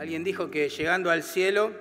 [0.00, 1.72] Alguien dijo que llegando al cielo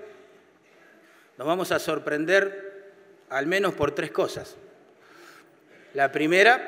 [1.38, 2.92] nos vamos a sorprender
[3.30, 4.58] al menos por tres cosas.
[5.94, 6.60] La primera,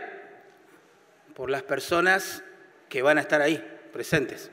[1.36, 2.42] por las personas
[2.88, 3.62] que van a estar ahí,
[3.92, 4.50] presentes.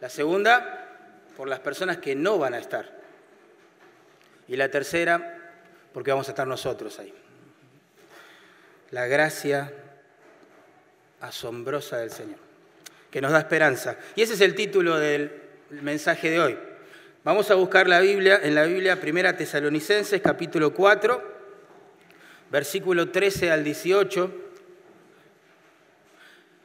[0.00, 0.88] La segunda,
[1.36, 2.90] por las personas que no van a estar.
[4.48, 5.52] Y la tercera,
[5.92, 7.14] porque vamos a estar nosotros ahí.
[8.90, 9.72] La gracia
[11.20, 12.40] asombrosa del Señor,
[13.08, 13.96] que nos da esperanza.
[14.16, 16.58] Y ese es el título del mensaje de hoy.
[17.22, 21.22] Vamos a buscar la Biblia, en la Biblia, Primera Tesalonicenses, capítulo 4,
[22.50, 24.32] versículo 13 al 18.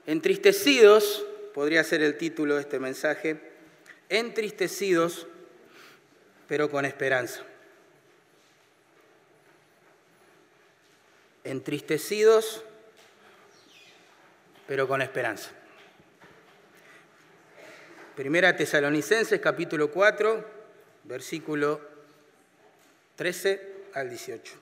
[0.07, 3.39] Entristecidos, podría ser el título de este mensaje,
[4.09, 5.27] entristecidos,
[6.47, 7.43] pero con esperanza.
[11.43, 12.63] Entristecidos,
[14.67, 15.51] pero con esperanza.
[18.15, 20.45] Primera Tesalonicenses capítulo 4,
[21.03, 21.81] versículo
[23.17, 24.53] 13 al 18.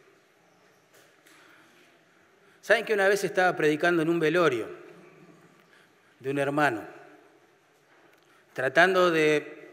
[2.62, 4.68] ¿Saben que una vez estaba predicando en un velorio
[6.20, 6.84] de un hermano,
[8.54, 9.70] tratando de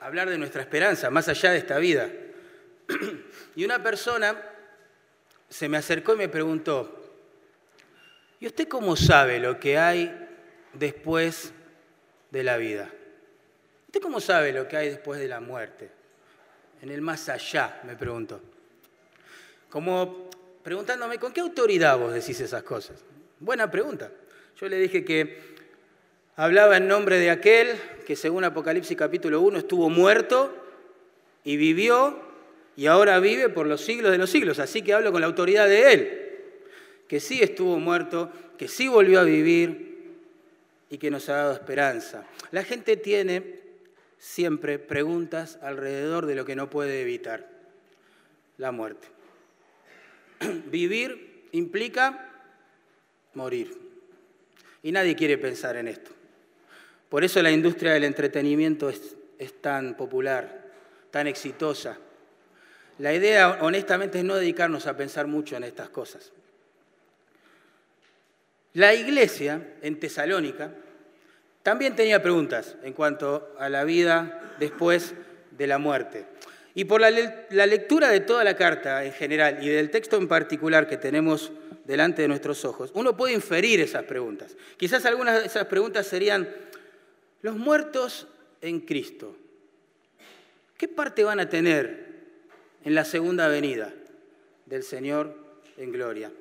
[0.00, 2.10] hablar de nuestra esperanza más allá de esta vida?
[3.56, 4.36] Y una persona
[5.48, 7.10] se me acercó y me preguntó,
[8.38, 10.28] ¿y usted cómo sabe lo que hay
[10.74, 11.54] después
[12.30, 12.90] de la vida?
[13.88, 15.88] ¿Usted cómo sabe lo que hay después de la muerte?
[16.82, 18.38] En el más allá, me preguntó.
[19.70, 20.28] Como
[20.62, 23.02] preguntándome, ¿con qué autoridad vos decís esas cosas?
[23.40, 24.12] Buena pregunta.
[24.60, 25.40] Yo le dije que
[26.36, 30.54] hablaba en nombre de aquel que según Apocalipsis capítulo 1 estuvo muerto
[31.42, 32.20] y vivió
[32.76, 34.58] y ahora vive por los siglos de los siglos.
[34.58, 36.38] Así que hablo con la autoridad de él,
[37.08, 40.12] que sí estuvo muerto, que sí volvió a vivir
[40.90, 42.26] y que nos ha dado esperanza.
[42.50, 43.67] La gente tiene
[44.18, 47.48] siempre preguntas alrededor de lo que no puede evitar,
[48.56, 49.08] la muerte.
[50.66, 52.28] Vivir implica
[53.34, 53.76] morir.
[54.82, 56.10] Y nadie quiere pensar en esto.
[57.08, 59.16] Por eso la industria del entretenimiento es,
[59.60, 60.66] tan popular,
[61.10, 61.98] tan exitosa.
[62.98, 66.32] La idea, honestamente, es no dedicarnos a pensar mucho en estas cosas.
[68.74, 70.74] La iglesia en Tesalónica
[71.68, 75.12] también tenía preguntas en cuanto a la vida después
[75.50, 76.24] de la muerte.
[76.74, 80.88] Y por la, lectura de toda la carta en general y del texto en particular
[80.88, 81.52] que tenemos
[81.84, 84.56] delante de nuestros ojos, uno puede inferir esas preguntas.
[84.78, 86.48] Quizás algunas de esas preguntas serían,
[87.42, 88.28] los muertos
[88.62, 89.36] en Cristo,
[90.78, 92.14] ¿qué parte van a tener
[92.82, 93.92] en la segunda venida
[94.64, 95.36] del Señor
[95.76, 96.32] en gloria?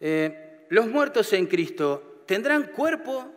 [0.00, 3.36] Eh, los muertos en Cristo, ¿tendrán cuerpo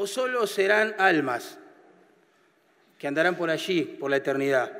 [0.00, 1.58] o solo serán almas
[2.98, 4.72] que andarán por allí, por la eternidad?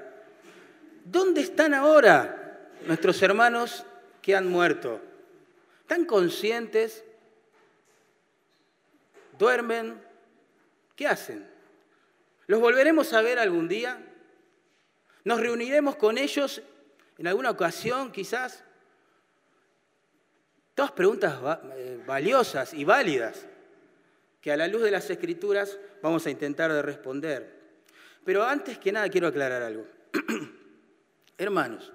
[1.04, 3.84] ¿Dónde están ahora nuestros hermanos
[4.22, 4.98] que han muerto?
[5.82, 7.04] ¿Están conscientes?
[9.38, 10.00] ¿Duermen?
[10.96, 11.46] ¿Qué hacen?
[12.46, 14.02] ¿Los volveremos a ver algún día?
[15.24, 16.62] ¿Nos reuniremos con ellos
[17.18, 18.64] en alguna ocasión quizás?
[20.74, 21.38] Todas preguntas
[21.76, 23.49] eh, valiosas y válidas
[24.40, 27.60] que a la luz de las escrituras vamos a intentar de responder.
[28.24, 29.86] Pero antes que nada quiero aclarar algo.
[31.38, 31.92] Hermanos,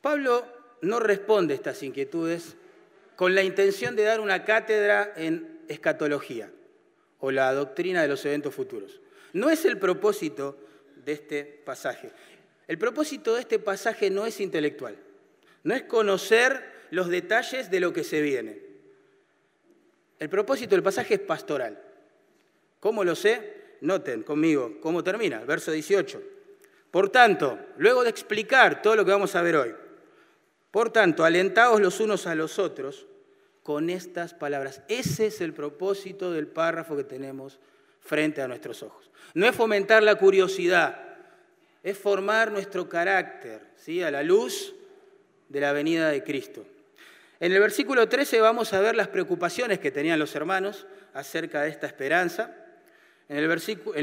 [0.00, 0.46] Pablo
[0.82, 2.56] no responde estas inquietudes
[3.16, 6.50] con la intención de dar una cátedra en escatología
[7.20, 9.00] o la doctrina de los eventos futuros.
[9.32, 10.56] No es el propósito
[11.04, 12.12] de este pasaje.
[12.66, 14.96] El propósito de este pasaje no es intelectual,
[15.64, 18.67] no es conocer los detalles de lo que se viene.
[20.18, 21.78] El propósito del pasaje es pastoral.
[22.80, 23.58] ¿Cómo lo sé?
[23.80, 26.22] Noten conmigo cómo termina, verso 18.
[26.90, 29.74] Por tanto, luego de explicar todo lo que vamos a ver hoy,
[30.70, 33.06] por tanto, alentaos los unos a los otros
[33.62, 34.82] con estas palabras.
[34.88, 37.58] Ese es el propósito del párrafo que tenemos
[38.00, 39.10] frente a nuestros ojos.
[39.34, 41.16] No es fomentar la curiosidad,
[41.82, 44.02] es formar nuestro carácter ¿sí?
[44.02, 44.74] a la luz
[45.48, 46.64] de la venida de Cristo.
[47.40, 51.70] En el versículo 13 vamos a ver las preocupaciones que tenían los hermanos acerca de
[51.70, 52.54] esta esperanza.
[53.28, 53.46] En,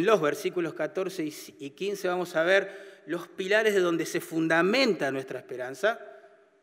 [0.06, 1.30] los versículos 14
[1.60, 6.00] y 15 vamos a ver los pilares de donde se fundamenta nuestra esperanza.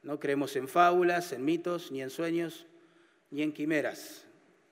[0.02, 2.66] No creemos en fábulas, en mitos, ni en sueños,
[3.30, 4.25] ni en quimeras,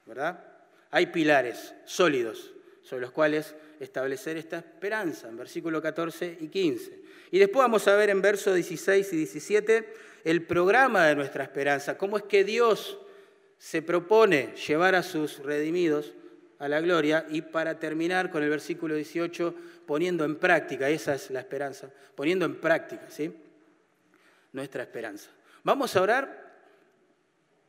[0.06, 0.44] ¿verdad?
[0.90, 7.00] Hay pilares sólidos sobre los cuales establecer esta esperanza, en versículos 14 y 15.
[7.30, 9.94] Y después vamos a ver en versos 16 y 17
[10.24, 12.98] el programa de nuestra esperanza, cómo es que Dios
[13.58, 16.12] se propone llevar a sus redimidos
[16.58, 19.54] a la gloria y para terminar con el versículo 18,
[19.86, 23.34] poniendo en práctica, esa es la esperanza, poniendo en práctica, ¿sí?
[24.52, 25.30] Nuestra esperanza.
[25.62, 26.52] Vamos a orar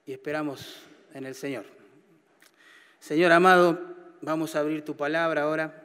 [0.05, 0.81] y esperamos
[1.13, 1.65] en el Señor.
[2.99, 3.79] Señor amado,
[4.21, 5.80] vamos a abrir tu palabra ahora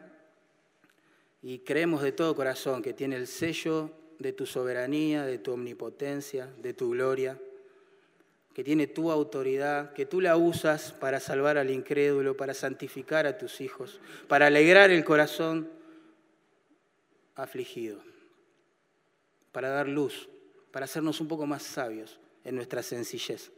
[1.43, 6.47] y creemos de todo corazón que tiene el sello de tu soberanía, de tu omnipotencia,
[6.59, 7.38] de tu gloria
[8.56, 13.37] que tiene tu autoridad, que tú la usas para salvar al incrédulo, para santificar a
[13.37, 15.69] tus hijos, para alegrar el corazón
[17.35, 17.99] afligido,
[19.53, 20.31] para dar luz,
[20.71, 23.50] para hacernos un poco más sabios en nuestra sencillez,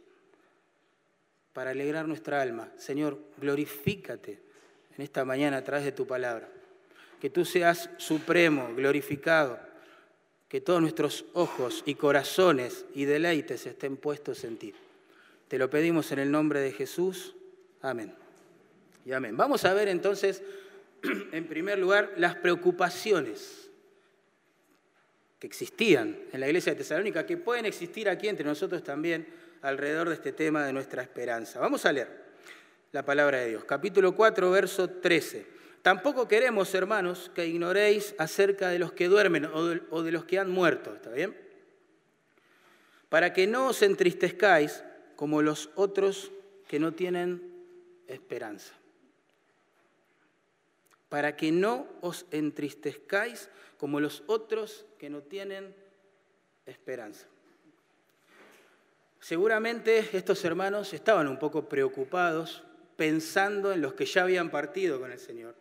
[1.53, 2.69] para alegrar nuestra alma.
[2.75, 4.41] Señor, glorifícate
[4.97, 6.49] en esta mañana a través de tu palabra.
[7.19, 9.59] Que tú seas supremo, glorificado,
[10.47, 14.73] que todos nuestros ojos y corazones y deleites estén puestos en ti.
[15.47, 17.35] Te lo pedimos en el nombre de Jesús.
[17.81, 18.13] Amén.
[19.05, 19.37] Y amén.
[19.37, 20.41] Vamos a ver entonces,
[21.31, 23.69] en primer lugar, las preocupaciones
[25.39, 29.27] que existían en la iglesia de Tesalónica, que pueden existir aquí entre nosotros también
[29.61, 31.59] alrededor de este tema de nuestra esperanza.
[31.59, 32.29] Vamos a leer
[32.91, 33.63] la palabra de Dios.
[33.63, 35.58] Capítulo 4, verso 13.
[35.81, 40.49] Tampoco queremos, hermanos, que ignoréis acerca de los que duermen o de los que han
[40.49, 41.37] muerto, ¿está bien?
[43.07, 44.83] Para que no os entristezcáis
[45.15, 46.31] como los otros
[46.67, 47.41] que no tienen
[48.07, 48.73] esperanza.
[51.07, 55.73] Para que no os entristezcáis como los otros que no tienen
[56.65, 57.25] esperanza.
[59.19, 62.63] Seguramente estos hermanos estaban un poco preocupados
[62.95, 65.55] pensando en los que ya habían partido con el Señor.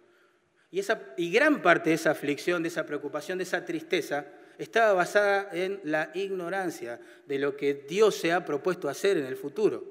[0.71, 4.27] Y, esa, y gran parte de esa aflicción, de esa preocupación, de esa tristeza,
[4.59, 9.37] estaba basada en la ignorancia de lo que Dios se ha propuesto hacer en el
[9.37, 9.85] futuro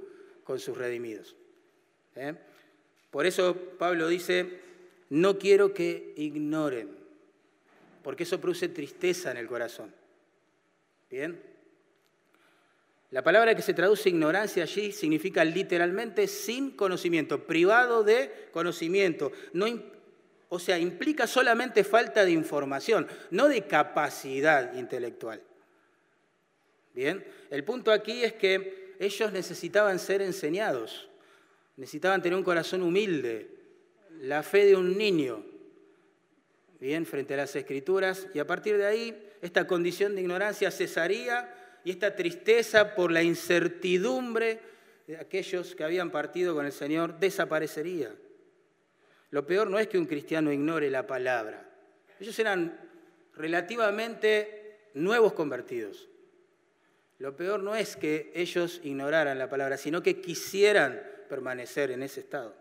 [0.44, 1.36] con sus redimidos.
[2.16, 2.36] ¿eh?
[3.10, 4.60] Por eso Pablo dice,
[5.10, 6.90] no quiero que ignoren,
[8.04, 9.94] porque eso produce tristeza en el corazón.
[11.10, 11.42] ¿Bien?
[13.12, 19.32] La palabra que se traduce ignorancia allí significa literalmente sin conocimiento, privado de conocimiento.
[19.54, 19.66] No,
[20.50, 25.42] o sea, implica solamente falta de información, no de capacidad intelectual.
[26.94, 31.10] Bien, el punto aquí es que ellos necesitaban ser enseñados,
[31.76, 33.50] necesitaban tener un corazón humilde,
[34.22, 35.44] la fe de un niño,
[36.80, 41.54] bien, frente a las escrituras, y a partir de ahí esta condición de ignorancia cesaría
[41.84, 44.60] y esta tristeza por la incertidumbre
[45.06, 48.12] de aquellos que habían partido con el Señor desaparecería.
[49.32, 51.70] Lo peor no es que un cristiano ignore la palabra.
[52.20, 52.80] Ellos eran
[53.36, 56.10] relativamente nuevos convertidos.
[57.20, 62.22] Lo peor no es que ellos ignoraran la palabra, sino que quisieran permanecer en ese
[62.22, 62.56] estado.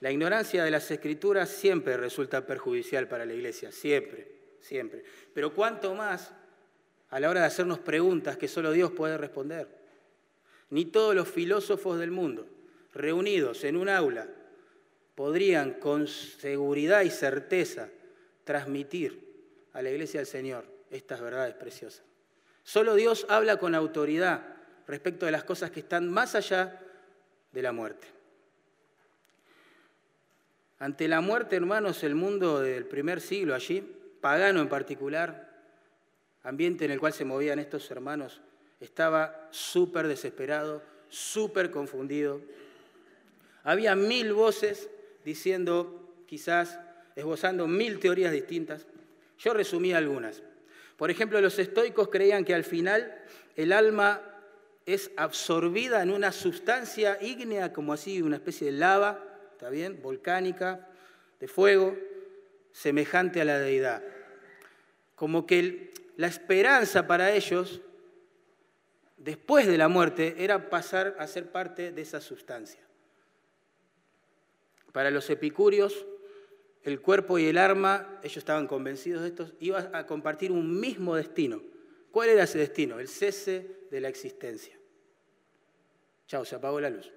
[0.00, 4.28] La ignorancia de las escrituras siempre resulta perjudicial para la iglesia, siempre,
[4.60, 5.04] siempre.
[5.32, 6.32] Pero cuánto más
[7.10, 9.68] a la hora de hacernos preguntas que solo Dios puede responder.
[10.70, 12.48] Ni todos los filósofos del mundo,
[12.94, 14.26] reunidos en un aula,
[15.14, 17.88] podrían con seguridad y certeza
[18.44, 19.32] transmitir
[19.72, 22.04] a la iglesia del Señor estas verdades preciosas.
[22.64, 24.42] Solo Dios habla con autoridad
[24.86, 26.80] respecto de las cosas que están más allá
[27.50, 28.08] de la muerte.
[30.78, 33.80] Ante la muerte, hermanos, el mundo del primer siglo allí,
[34.20, 35.48] pagano en particular,
[36.42, 38.40] ambiente en el cual se movían estos hermanos,
[38.80, 42.40] estaba súper desesperado, súper confundido.
[43.62, 44.90] Había mil voces
[45.24, 46.78] diciendo, quizás,
[47.16, 48.86] esbozando mil teorías distintas.
[49.38, 50.42] Yo resumí algunas.
[50.96, 53.22] Por ejemplo, los estoicos creían que al final
[53.56, 54.22] el alma
[54.86, 60.00] es absorbida en una sustancia ígnea, como así, una especie de lava, ¿está bien?
[60.02, 60.88] Volcánica,
[61.40, 61.96] de fuego,
[62.72, 64.02] semejante a la deidad.
[65.14, 67.80] Como que la esperanza para ellos,
[69.16, 72.80] después de la muerte, era pasar a ser parte de esa sustancia.
[74.92, 76.06] Para los epicúreos,
[76.84, 81.16] el cuerpo y el arma, ellos estaban convencidos de esto, iban a compartir un mismo
[81.16, 81.62] destino.
[82.10, 83.00] ¿Cuál era ese destino?
[83.00, 84.76] El cese de la existencia.
[86.26, 87.10] Chao, se apagó la luz.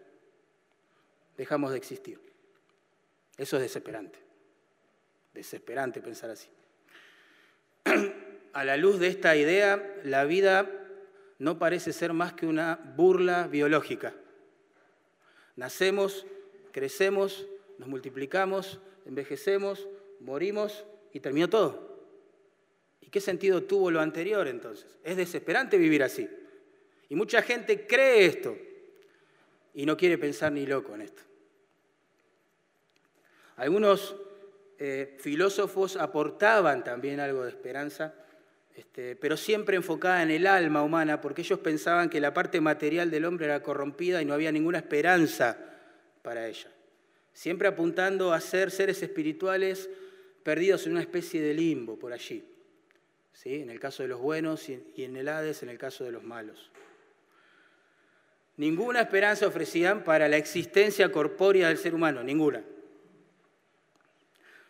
[1.37, 2.19] Dejamos de existir.
[3.37, 4.19] Eso es desesperante.
[5.33, 6.47] Desesperante pensar así.
[8.53, 10.71] A la luz de esta idea, la vida
[11.39, 14.13] no parece ser más que una burla biológica.
[15.57, 16.25] Nacemos,
[16.71, 19.87] crecemos, nos multiplicamos, envejecemos,
[20.19, 21.95] morimos y terminó todo.
[23.01, 24.97] ¿Y qué sentido tuvo lo anterior entonces?
[25.03, 26.29] Es desesperante vivir así.
[27.09, 28.57] Y mucha gente cree esto
[29.73, 31.21] y no quiere pensar ni loco en esto.
[33.57, 34.15] Algunos
[34.79, 38.13] eh, filósofos aportaban también algo de esperanza,
[38.75, 43.09] este, pero siempre enfocada en el alma humana, porque ellos pensaban que la parte material
[43.09, 45.57] del hombre era corrompida y no había ninguna esperanza
[46.21, 46.69] para ella.
[47.35, 49.89] Siempre apuntando a ser seres espirituales
[50.41, 52.45] perdidos en una especie de limbo por allí.
[53.33, 53.55] ¿Sí?
[53.55, 56.23] En el caso de los buenos y en el Hades, en el caso de los
[56.23, 56.71] malos.
[58.55, 62.63] Ninguna esperanza ofrecían para la existencia corpórea del ser humano, ninguna.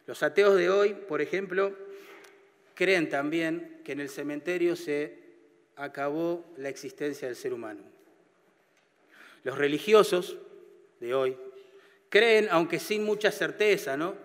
[0.08, 1.76] Los ateos de hoy, por ejemplo,
[2.74, 5.20] creen también que en el cementerio se
[5.76, 7.84] acabó la existencia del ser humano.
[9.44, 10.38] Los religiosos
[11.00, 11.38] de hoy
[12.16, 14.16] creen, aunque sin mucha certeza, ¿no?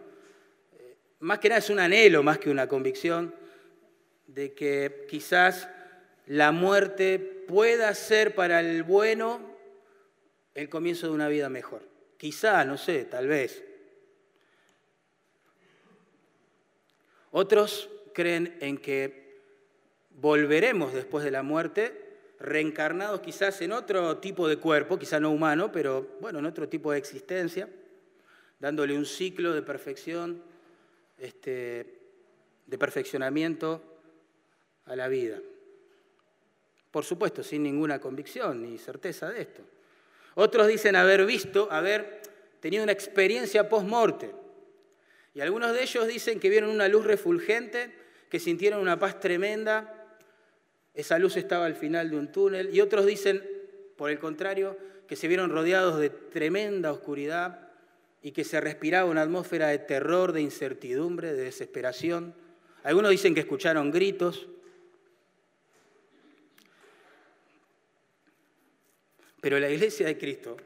[0.78, 3.34] Eh, más que nada es un anhelo más que una convicción
[4.28, 5.68] de que quizás
[6.26, 9.40] la muerte pueda ser para el bueno
[10.54, 11.82] el comienzo de una vida mejor.
[12.16, 13.64] Quizá, no sé, tal vez.
[17.32, 19.40] Otros creen en que
[20.10, 22.09] volveremos después de la muerte,
[22.40, 26.90] reencarnados quizás en otro tipo de cuerpo, quizá no humano, pero bueno, en otro tipo
[26.90, 27.68] de existencia,
[28.58, 30.42] dándole un ciclo de perfección,
[31.18, 32.00] este,
[32.66, 33.82] de perfeccionamiento
[34.86, 35.38] a la vida.
[36.90, 39.62] Por supuesto, sin ninguna convicción ni certeza de esto.
[40.34, 42.22] Otros dicen haber visto, haber
[42.60, 44.30] tenido una experiencia post-morte.
[45.34, 47.94] Y algunos de ellos dicen que vieron una luz refulgente,
[48.28, 49.99] que sintieron una paz tremenda.
[51.00, 52.74] Esa luz estaba al final de un túnel.
[52.74, 53.42] Y otros dicen,
[53.96, 54.76] por el contrario,
[55.08, 57.68] que se vieron rodeados de tremenda oscuridad
[58.22, 62.34] y que se respiraba una atmósfera de terror, de incertidumbre, de desesperación.
[62.82, 64.46] Algunos dicen que escucharon gritos,
[69.40, 70.56] Pero la iglesia de Cristo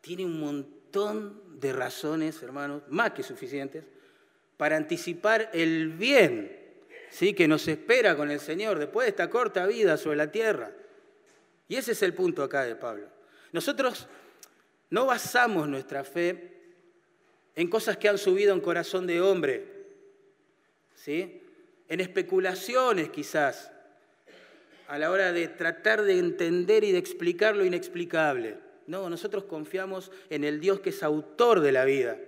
[0.00, 3.84] tiene un montón de razones, hermanos, más que suficientes,
[4.56, 6.65] para anticipar el bien
[7.10, 7.34] ¿sí?
[7.34, 10.70] que nos espera con el Señor después de esta corta vida sobre la tierra.
[11.68, 13.06] Y ese es el punto acá de Pablo.
[13.52, 14.06] Nosotros
[14.90, 16.52] no basamos nuestra fe
[17.54, 19.64] en cosas que han subido en corazón de hombre,
[20.94, 21.42] ¿sí?
[21.88, 23.70] en especulaciones quizás,
[24.88, 28.58] a la hora de tratar de entender y de explicar lo inexplicable.
[28.86, 32.18] No, nosotros confiamos en el Dios que es autor de la vida,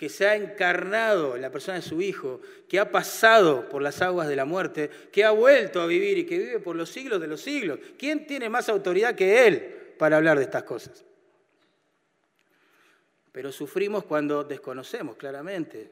[0.00, 4.00] que se ha encarnado en la persona de su Hijo, que ha pasado por las
[4.00, 7.20] aguas de la muerte, que ha vuelto a vivir y que vive por los siglos
[7.20, 7.78] de los siglos.
[7.98, 11.04] ¿Quién tiene más autoridad que Él para hablar de estas cosas?
[13.30, 15.90] Pero sufrimos cuando desconocemos claramente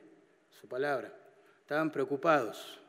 [0.59, 1.13] su palabra.
[1.61, 2.81] Estaban preocupados,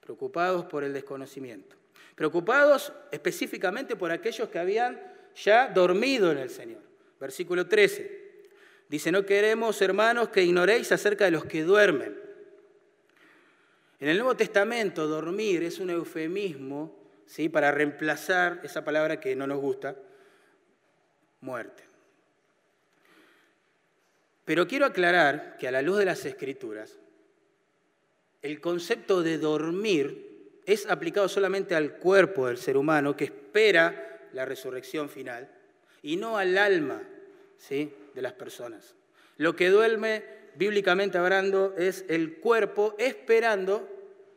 [0.00, 1.76] preocupados por el desconocimiento
[2.16, 5.00] preocupados específicamente por aquellos que habían
[5.36, 6.80] ya dormido en el Señor.
[7.20, 8.27] Versículo 13.
[8.88, 12.18] Dice, no queremos, hermanos, que ignoréis acerca de los que duermen.
[14.00, 17.48] En el Nuevo Testamento, dormir es un eufemismo ¿sí?
[17.48, 19.96] para reemplazar esa palabra que no nos gusta,
[21.40, 21.82] muerte.
[24.44, 26.98] Pero quiero aclarar que a la luz de las Escrituras,
[28.40, 34.44] el concepto de dormir es aplicado solamente al cuerpo del ser humano que espera la
[34.44, 35.50] resurrección final
[36.02, 37.02] y no al alma
[37.58, 37.92] ¿sí?
[38.18, 38.96] De las personas.
[39.36, 40.24] Lo que duerme,
[40.56, 43.88] bíblicamente hablando, es el cuerpo esperando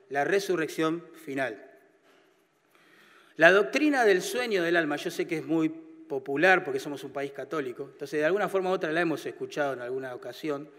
[0.10, 1.68] la resurrección final.
[3.38, 7.12] La doctrina del sueño del alma, yo sé que es muy popular porque somos un
[7.12, 10.70] país católico, entonces de alguna forma u otra la hemos escuchado en alguna ocasión,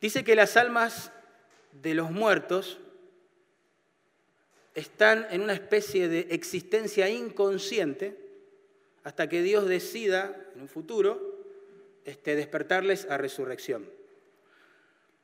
[0.00, 1.12] dice que las almas
[1.72, 2.78] de los muertos
[4.74, 8.16] están en una especie de existencia inconsciente
[9.04, 11.31] hasta que Dios decida en un futuro
[12.04, 13.88] este, despertarles a resurrección.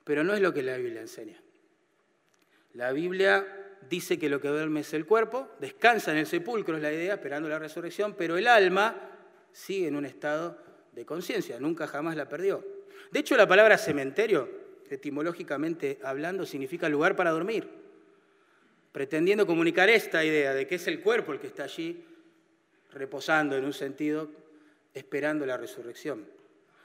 [0.05, 1.41] Pero no es lo que la Biblia enseña.
[2.75, 6.83] La Biblia dice que lo que duerme es el cuerpo, descansa en el sepulcro, es
[6.83, 9.11] la idea, esperando la resurrección, pero el alma
[9.53, 10.59] sigue en un estado
[10.93, 12.65] de conciencia, nunca jamás la perdió.
[13.11, 14.49] De hecho, la palabra cementerio,
[14.91, 17.79] etimológicamente hablando, significa lugar para dormir
[18.93, 22.05] pretendiendo comunicar esta idea de que es el cuerpo el que está allí
[22.91, 24.29] reposando en un sentido,
[24.93, 26.27] esperando la resurrección.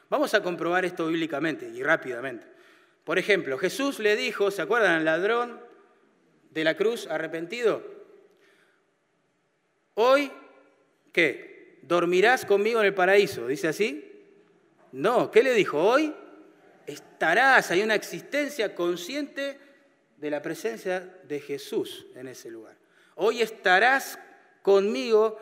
[0.10, 2.46] Vamos a comprobar esto bíblicamente y rápidamente.
[3.04, 5.60] Por ejemplo, Jesús le dijo, ¿se acuerdan al ladrón
[6.52, 7.84] de la cruz arrepentido?
[9.96, 10.32] Hoy,
[11.12, 11.80] ¿qué?
[11.82, 13.48] ¿Dormirás conmigo en el paraíso?
[13.48, 14.10] ¿Dice así?
[14.92, 15.82] No, ¿qué le dijo?
[15.82, 16.14] Hoy
[16.86, 19.58] estarás, hay una existencia consciente
[20.18, 22.78] de la presencia de Jesús en ese lugar.
[23.16, 24.18] Hoy estarás
[24.62, 25.38] conmigo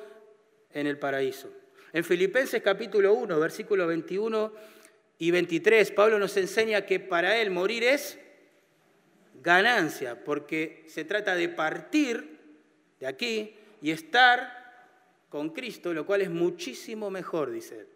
[0.71, 1.49] en el paraíso.
[1.93, 4.53] En Filipenses capítulo 1, versículo 21
[5.17, 8.17] y 23, Pablo nos enseña que para él morir es
[9.41, 12.39] ganancia, porque se trata de partir
[12.99, 14.61] de aquí y estar
[15.29, 17.87] con Cristo, lo cual es muchísimo mejor, dice él.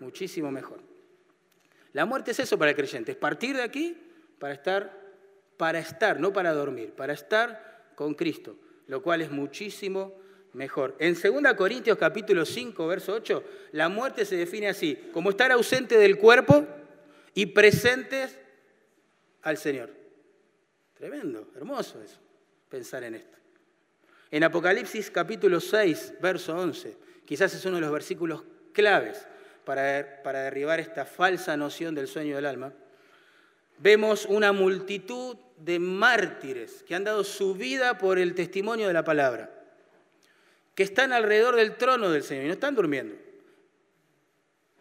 [0.00, 0.80] Muchísimo mejor.
[1.92, 3.96] La muerte es eso para el creyente, es partir de aquí
[4.38, 5.00] para estar,
[5.56, 8.56] para estar, no para dormir, para estar con Cristo,
[8.88, 10.18] lo cual es muchísimo
[10.52, 10.96] mejor.
[10.98, 15.96] En 2 Corintios capítulo 5, verso 8, la muerte se define así, como estar ausente
[15.96, 16.66] del cuerpo
[17.34, 18.38] y presentes
[19.42, 19.90] al Señor.
[20.94, 22.18] Tremendo, hermoso eso,
[22.68, 23.38] pensar en esto.
[24.30, 29.26] En Apocalipsis capítulo 6, verso 11, quizás es uno de los versículos claves
[29.64, 32.72] para, para derribar esta falsa noción del sueño del alma,
[33.78, 39.04] vemos una multitud de mártires que han dado su vida por el testimonio de la
[39.04, 39.61] palabra,
[40.74, 43.16] que están alrededor del trono del Señor y no están durmiendo.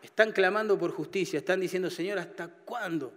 [0.01, 3.13] Están clamando por justicia, están diciendo, Señor, ¿hasta cuándo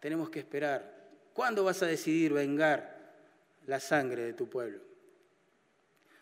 [0.00, 0.94] tenemos que esperar?
[1.32, 3.12] ¿Cuándo vas a decidir vengar
[3.66, 4.80] la sangre de tu pueblo?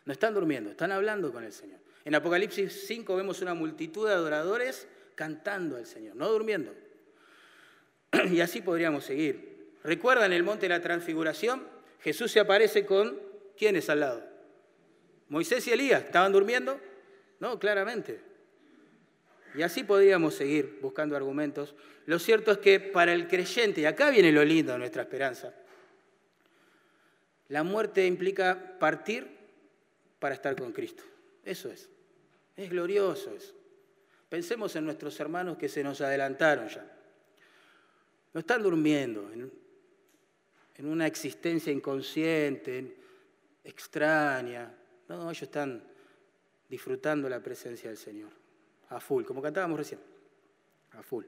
[0.05, 1.79] No están durmiendo, están hablando con el Señor.
[2.05, 6.75] En Apocalipsis 5 vemos una multitud de adoradores cantando al Señor, no durmiendo.
[8.31, 9.77] Y así podríamos seguir.
[9.85, 11.67] ¿Recuerdan el monte de la transfiguración?
[12.01, 13.19] Jesús se aparece con
[13.57, 14.32] ¿quiénes al lado?
[15.33, 16.05] Moisés y Elías.
[16.05, 16.79] ¿Estaban durmiendo?
[17.41, 18.21] No, claramente.
[19.55, 21.75] Y así podríamos seguir buscando argumentos.
[22.05, 25.55] Lo cierto es que para el creyente, y acá viene lo lindo de nuestra esperanza,
[27.49, 29.27] la muerte implica partir
[30.19, 31.03] para estar con Cristo.
[31.43, 31.89] Eso es.
[32.55, 33.55] Es glorioso eso.
[34.29, 36.85] Pensemos en nuestros hermanos que se nos adelantaron ya.
[38.35, 39.51] No están durmiendo en,
[40.87, 42.99] una existencia inconsciente,
[43.65, 44.75] extraña.
[45.09, 45.83] No, ellos están
[46.69, 48.31] disfrutando la presencia del Señor.
[48.89, 50.01] A full, como cantábamos recién.
[50.93, 51.25] A full.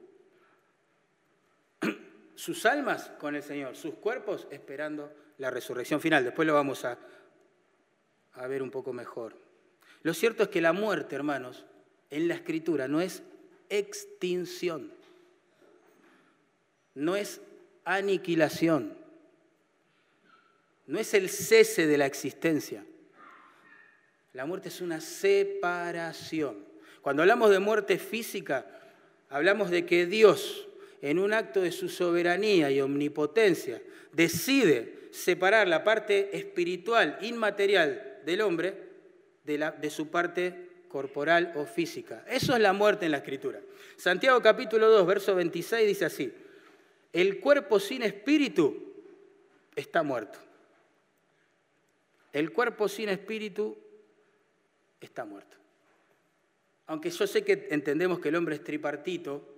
[2.35, 6.23] Sus almas con el Señor, sus cuerpos esperando la resurrección final.
[6.23, 6.97] Después lo vamos a,
[8.33, 9.35] a ver un poco mejor.
[10.03, 11.65] Lo cierto es que la muerte, hermanos,
[12.09, 13.23] en la escritura no es
[13.69, 14.91] extinción,
[16.93, 17.41] no es
[17.83, 18.97] aniquilación,
[20.87, 22.85] no es el cese de la existencia.
[24.35, 26.57] La muerte es una separación.
[27.01, 28.65] Cuando hablamos de muerte física,
[29.29, 30.67] hablamos de que Dios,
[31.01, 38.41] en un acto de su soberanía y omnipotencia, decide separar la parte espiritual, inmaterial del
[38.41, 38.77] hombre
[39.45, 42.25] de, su parte corporal o física.
[42.29, 43.61] Eso es la muerte en la escritura.
[43.95, 46.33] Santiago capítulo 2, verso 26 dice así,
[47.13, 48.95] el cuerpo sin espíritu
[49.77, 50.39] está muerto.
[52.33, 53.84] El cuerpo sin espíritu
[55.05, 55.57] está muerto.
[56.87, 59.55] Aunque yo sé que entendemos que el hombre es tripartito,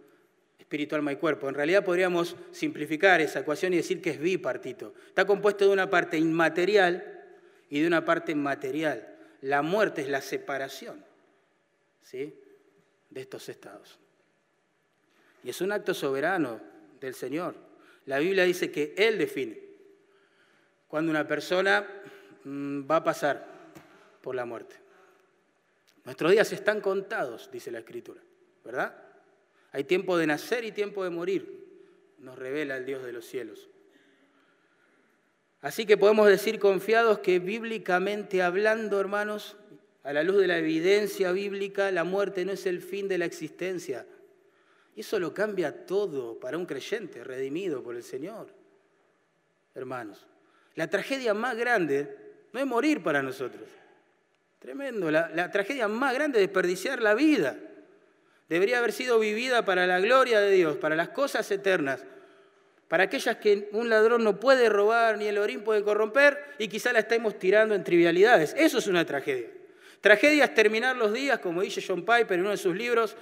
[0.57, 4.93] espíritu, alma y cuerpo, en realidad podríamos simplificar esa ecuación y decir que es bipartito.
[5.07, 7.25] Está compuesto de una parte inmaterial
[7.69, 11.03] y de una parte material la muerte es la separación
[12.01, 12.33] ¿sí?
[13.09, 13.99] de estos estados.
[15.43, 16.59] Y es un acto soberano
[16.99, 17.55] del Señor.
[18.05, 19.59] La Biblia dice que Él define
[20.87, 21.85] cuando una persona
[22.43, 23.45] mm, va a pasar
[24.21, 24.75] por la muerte.
[26.07, 28.21] Nuestros días están contados, dice la Escritura,
[28.63, 28.95] ¿verdad?
[29.73, 31.67] Hay tiempo de nacer y tiempo de morir,
[32.19, 33.67] nos revela el Dios de los cielos.
[35.59, 39.57] Así que podemos decir confiados que bíblicamente hablando, hermanos,
[40.03, 43.25] a la luz de la evidencia bíblica, la muerte no es el fin de la
[43.25, 44.05] existencia.
[44.95, 48.53] Eso lo cambia todo para un creyente redimido por el Señor.
[49.75, 50.25] Hermanos,
[50.75, 52.15] la tragedia más grande
[52.53, 53.67] no es morir para nosotros.
[54.59, 57.57] Tremendo, la, tragedia más grande es desperdiciar la vida.
[58.49, 62.05] Debería haber sido vivida para la gloria de Dios, para las cosas eternas
[62.87, 66.93] para aquellas que un ladrón no puede robar ni el orín puede corromper y quizá
[66.93, 68.55] la estemos tirando en trivialidades.
[68.57, 69.49] Eso es una tragedia.
[69.99, 73.17] Tragedia es terminar los días, como dice John Piper en uno de sus libros,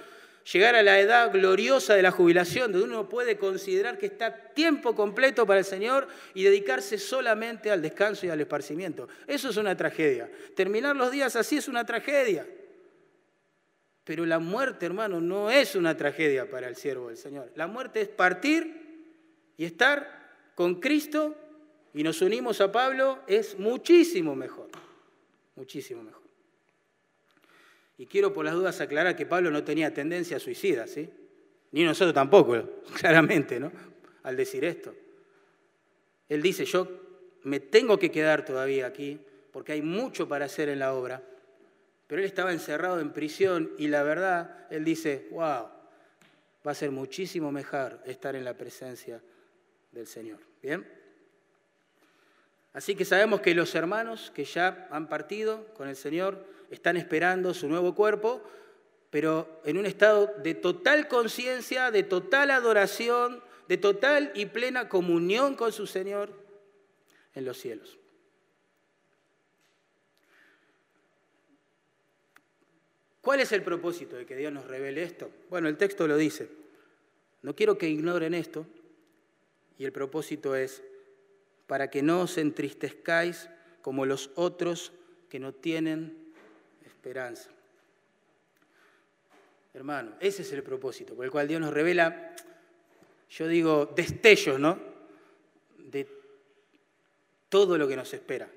[0.52, 4.94] llegar a la edad gloriosa de la jubilación, donde uno puede considerar que está tiempo
[4.94, 9.08] completo para el Señor y dedicarse solamente al descanso y al esparcimiento.
[9.26, 10.30] Eso es una tragedia.
[10.54, 12.46] Terminar los días así es una tragedia.
[14.04, 17.50] Pero la muerte, hermano, no es una tragedia para el siervo del Señor.
[17.56, 20.08] La muerte es partir y estar
[20.54, 21.34] con Cristo
[21.92, 24.68] y nos unimos a Pablo es muchísimo mejor,
[25.56, 26.25] muchísimo mejor.
[27.98, 31.08] Y quiero por las dudas aclarar que Pablo no tenía tendencia a suicida, ¿sí?
[31.72, 33.72] Ni nosotros tampoco, claramente, ¿no?
[34.22, 34.94] Al decir esto.
[36.28, 36.88] Él dice, yo
[37.44, 39.20] me tengo que quedar todavía aquí
[39.52, 41.22] porque hay mucho para hacer en la obra,
[42.06, 45.68] pero él estaba encerrado en prisión y la verdad, él dice, wow,
[46.66, 49.22] va a ser muchísimo mejor estar en la presencia
[49.92, 50.40] del Señor.
[50.62, 50.86] ¿Bien?
[52.72, 57.54] Así que sabemos que los hermanos que ya han partido con el Señor están esperando
[57.54, 58.42] su nuevo cuerpo,
[59.10, 65.54] pero en un estado de total conciencia, de total adoración, de total y plena comunión
[65.54, 66.30] con su Señor
[67.34, 67.98] en los cielos.
[73.20, 75.30] ¿Cuál es el propósito de que Dios nos revele esto?
[75.50, 76.48] Bueno, el texto lo dice.
[77.42, 78.66] No quiero que ignoren esto.
[79.78, 80.82] Y el propósito es
[81.66, 83.48] para que no os entristezcáis
[83.82, 84.92] como los otros
[85.28, 86.25] que no tienen
[87.06, 87.50] esperanza.
[89.72, 92.34] Hermano, ese es el propósito por el cual Dios nos revela,
[93.30, 94.76] yo digo, destellos, ¿no?
[95.78, 96.08] De
[97.48, 98.50] todo lo que nos espera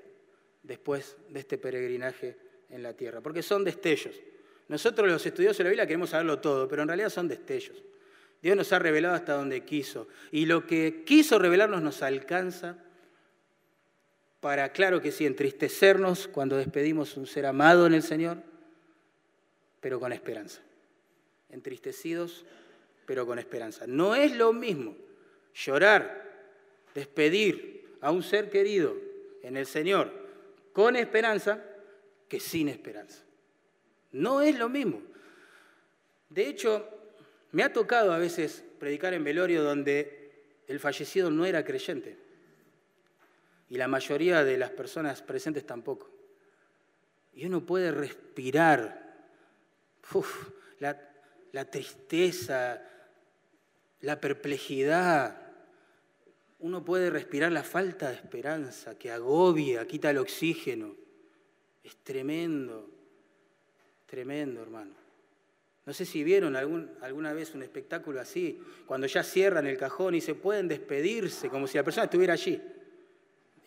[0.64, 2.36] después de este peregrinaje
[2.70, 4.16] en la tierra, porque son destellos.
[4.66, 7.80] Nosotros los estudiosos de la Biblia queremos saberlo todo, pero en realidad son destellos.
[8.42, 10.08] Dios nos ha revelado hasta donde quiso.
[10.32, 12.78] Y lo que quiso revelarnos nos alcanza
[14.40, 18.38] para, claro que sí, entristecernos cuando despedimos un ser amado en el Señor,
[19.80, 20.62] pero con esperanza.
[21.50, 22.44] Entristecidos,
[23.06, 23.86] pero con esperanza.
[23.86, 24.96] No es lo mismo
[25.54, 26.30] llorar,
[26.94, 28.96] despedir a un ser querido
[29.42, 30.12] en el Señor
[30.72, 31.62] con esperanza
[32.28, 33.22] que sin esperanza.
[34.12, 35.02] No es lo mismo.
[36.30, 36.88] De hecho,
[37.52, 40.30] me ha tocado a veces predicar en velorio donde
[40.66, 42.29] el fallecido no era creyente
[43.70, 46.10] y la mayoría de las personas presentes tampoco.
[47.32, 49.16] Y uno puede respirar
[50.80, 51.00] la,
[51.52, 52.82] la tristeza,
[54.00, 55.40] la perplejidad.
[56.58, 60.96] Uno puede respirar la falta de esperanza que agobia, quita el oxígeno.
[61.84, 62.90] Es tremendo.
[64.06, 64.94] Tremendo, hermano.
[65.86, 70.20] No sé si vieron alguna vez un espectáculo así, cuando ya cierran el cajón y
[70.20, 72.60] se pueden despedirse, como si la persona estuviera allí.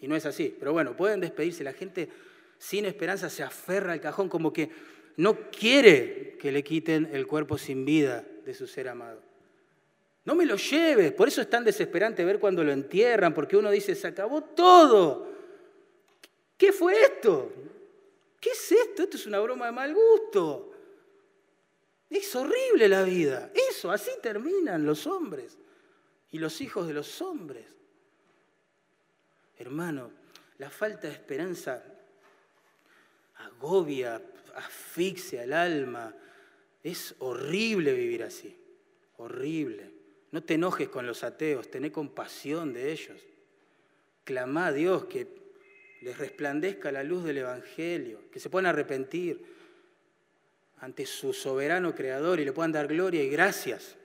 [0.04, 1.64] Y no es así, pero bueno, pueden despedirse.
[1.64, 2.10] La gente
[2.58, 4.70] sin esperanza se aferra al cajón como que
[5.16, 9.22] no quiere que le quiten el cuerpo sin vida de su ser amado.
[10.26, 13.72] No me lo lleves, por eso es tan desesperante ver cuando lo entierran, porque uno
[13.72, 15.26] dice, se acabó todo.
[16.58, 17.50] ¿Qué fue esto?
[18.42, 19.04] ¿Qué es esto?
[19.04, 20.74] Esto es una broma de mal gusto.
[22.10, 23.54] Es horrible la vida.
[23.70, 25.58] Eso, así terminan los hombres
[26.30, 27.74] y los hijos de los hombres.
[29.58, 30.12] Hermano,
[30.58, 31.84] la falta de esperanza
[33.36, 34.22] agobia,
[34.56, 36.14] asfixia el alma.
[36.84, 38.58] Es horrible vivir así.
[39.18, 39.92] Horrible.
[40.32, 43.22] No te enojes con los ateos, tené compasión de ellos.
[44.24, 45.28] Clama a Dios que
[46.02, 49.46] les resplandezca la luz del Evangelio, que se puedan arrepentir
[50.80, 53.96] ante su soberano Creador y le puedan dar gloria y gracias.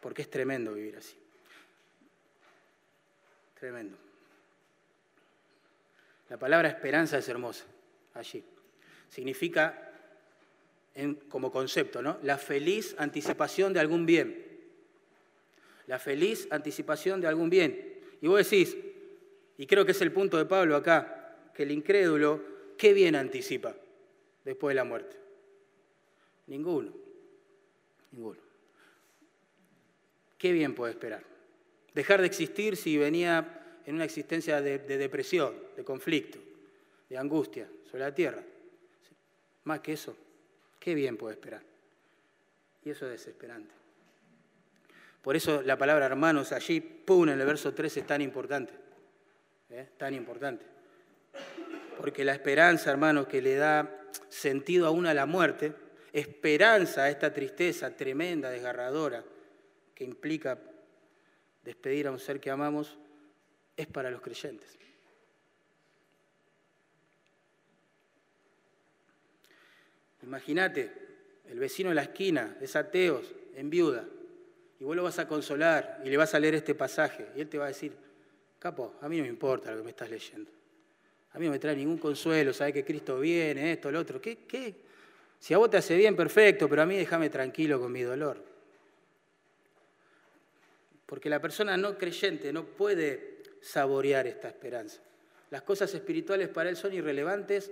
[0.00, 1.21] Porque es tremendo vivir así.
[3.62, 3.96] Tremendo.
[6.28, 7.64] La palabra esperanza es hermosa
[8.12, 8.42] allí.
[9.08, 9.92] Significa,
[11.28, 12.18] como concepto, ¿no?
[12.24, 14.44] La feliz anticipación de algún bien.
[15.86, 18.00] La feliz anticipación de algún bien.
[18.20, 18.76] Y vos decís,
[19.56, 22.42] y creo que es el punto de Pablo acá, que el incrédulo,
[22.76, 23.76] ¿qué bien anticipa
[24.44, 25.16] después de la muerte?
[26.48, 26.92] Ninguno,
[28.10, 28.40] ninguno.
[30.36, 31.31] ¿Qué bien puede esperar?
[31.94, 36.38] Dejar de existir si venía en una existencia de, de depresión, de conflicto,
[37.08, 38.42] de angustia sobre la tierra.
[39.64, 40.16] Más que eso,
[40.78, 41.62] ¿qué bien puede esperar?
[42.84, 43.74] Y eso es desesperante.
[45.20, 48.82] Por eso la palabra hermanos allí, pum, en el verso 3 es tan importante.
[49.72, 49.88] ¿eh?
[49.96, 50.64] tan importante.
[51.96, 53.88] Porque la esperanza, hermano, que le da
[54.28, 55.72] sentido aún a la muerte,
[56.12, 59.24] esperanza a esta tristeza tremenda, desgarradora,
[59.94, 60.58] que implica
[61.64, 62.96] despedir a un ser que amamos,
[63.76, 64.78] es para los creyentes.
[70.22, 70.92] Imagínate,
[71.48, 73.22] el vecino de la esquina es ateo,
[73.54, 74.04] en viuda,
[74.78, 77.48] y vos lo vas a consolar y le vas a leer este pasaje, y él
[77.48, 77.92] te va a decir,
[78.58, 80.48] Capo, a mí no me importa lo que me estás leyendo.
[81.32, 84.20] A mí no me trae ningún consuelo, sabe que Cristo viene, esto, lo otro.
[84.20, 84.74] ¿Qué, ¿Qué?
[85.38, 88.51] Si a vos te hace bien, perfecto, pero a mí déjame tranquilo con mi dolor.
[91.12, 95.02] Porque la persona no creyente no puede saborear esta esperanza.
[95.50, 97.70] Las cosas espirituales para él son irrelevantes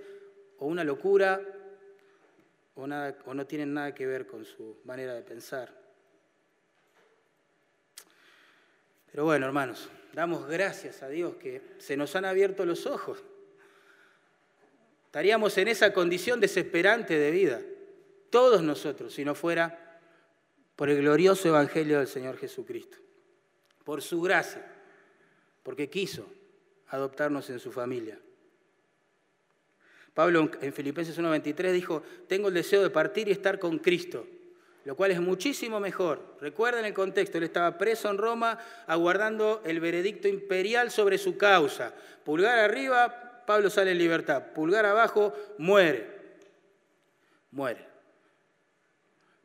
[0.59, 1.41] o una locura
[2.75, 5.73] o, nada, o no tienen nada que ver con su manera de pensar.
[9.09, 13.23] Pero bueno, hermanos, damos gracias a Dios que se nos han abierto los ojos.
[15.07, 17.59] Estaríamos en esa condición desesperante de vida,
[18.29, 19.99] todos nosotros, si no fuera
[20.75, 22.99] por el glorioso Evangelio del Señor Jesucristo,
[23.83, 24.65] por su gracia,
[25.63, 26.27] porque quiso
[26.89, 28.19] adoptarnos en su familia.
[30.13, 34.27] Pablo en Filipenses 1.23 dijo, tengo el deseo de partir y estar con Cristo,
[34.83, 36.37] lo cual es muchísimo mejor.
[36.41, 41.93] Recuerden el contexto, él estaba preso en Roma aguardando el veredicto imperial sobre su causa.
[42.25, 44.47] Pulgar arriba, Pablo sale en libertad.
[44.53, 46.07] Pulgar abajo, muere.
[47.51, 47.85] Muere.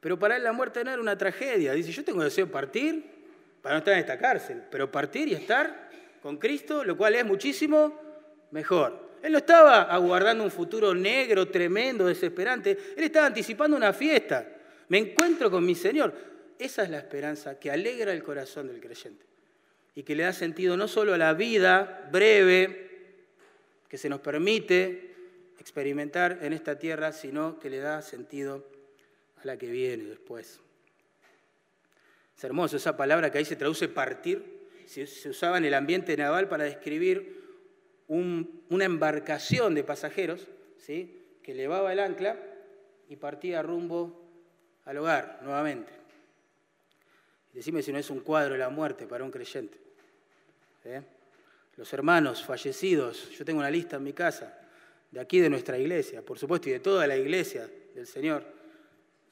[0.00, 1.72] Pero para él la muerte no era una tragedia.
[1.72, 3.15] Dice, yo tengo deseo de partir
[3.66, 5.90] para no estar en esta cárcel, pero partir y estar
[6.22, 8.00] con Cristo, lo cual es muchísimo
[8.52, 9.16] mejor.
[9.24, 12.78] Él no estaba aguardando un futuro negro, tremendo, desesperante.
[12.96, 14.46] Él estaba anticipando una fiesta.
[14.86, 16.14] Me encuentro con mi Señor.
[16.56, 19.26] Esa es la esperanza que alegra el corazón del creyente
[19.96, 23.24] y que le da sentido no solo a la vida breve
[23.88, 25.12] que se nos permite
[25.58, 28.64] experimentar en esta tierra, sino que le da sentido
[29.42, 30.60] a la que viene después.
[32.36, 34.68] Es hermoso esa palabra que ahí se traduce partir.
[34.86, 37.44] Se usaba en el ambiente naval para describir
[38.08, 40.46] una embarcación de pasajeros
[40.78, 41.38] ¿sí?
[41.42, 42.36] que levaba el ancla
[43.08, 44.22] y partía rumbo
[44.84, 45.92] al hogar nuevamente.
[47.52, 49.78] Decime si no es un cuadro de la muerte para un creyente.
[50.84, 51.02] ¿eh?
[51.76, 54.58] Los hermanos fallecidos, yo tengo una lista en mi casa,
[55.10, 58.44] de aquí de nuestra iglesia, por supuesto, y de toda la iglesia del Señor,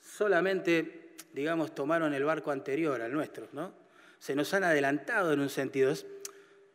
[0.01, 3.72] solamente, digamos, tomaron el barco anterior al nuestro, ¿no?
[4.18, 5.92] Se nos han adelantado en un sentido.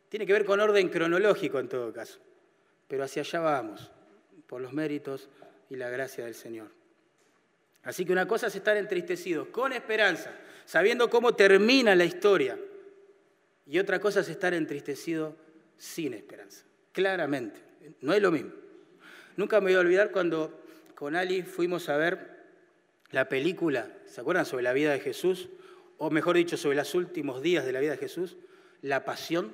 [0.08, 2.18] Tiene que ver con orden cronológico en todo caso,
[2.86, 3.90] pero hacia allá vamos,
[4.46, 5.28] por los méritos
[5.68, 6.68] y la gracia del Señor.
[7.82, 10.32] Así que una cosa es estar entristecidos con esperanza,
[10.64, 12.58] sabiendo cómo termina la historia,
[13.66, 15.36] y otra cosa es estar entristecido
[15.78, 17.60] sin esperanza, claramente,
[18.00, 18.52] no es lo mismo.
[19.36, 20.60] Nunca me voy a olvidar cuando
[20.94, 22.39] con Ali fuimos a ver
[23.10, 24.46] la película, ¿se acuerdan?
[24.46, 25.48] Sobre la vida de Jesús,
[25.98, 28.36] o mejor dicho, sobre los últimos días de la vida de Jesús,
[28.82, 29.52] La Pasión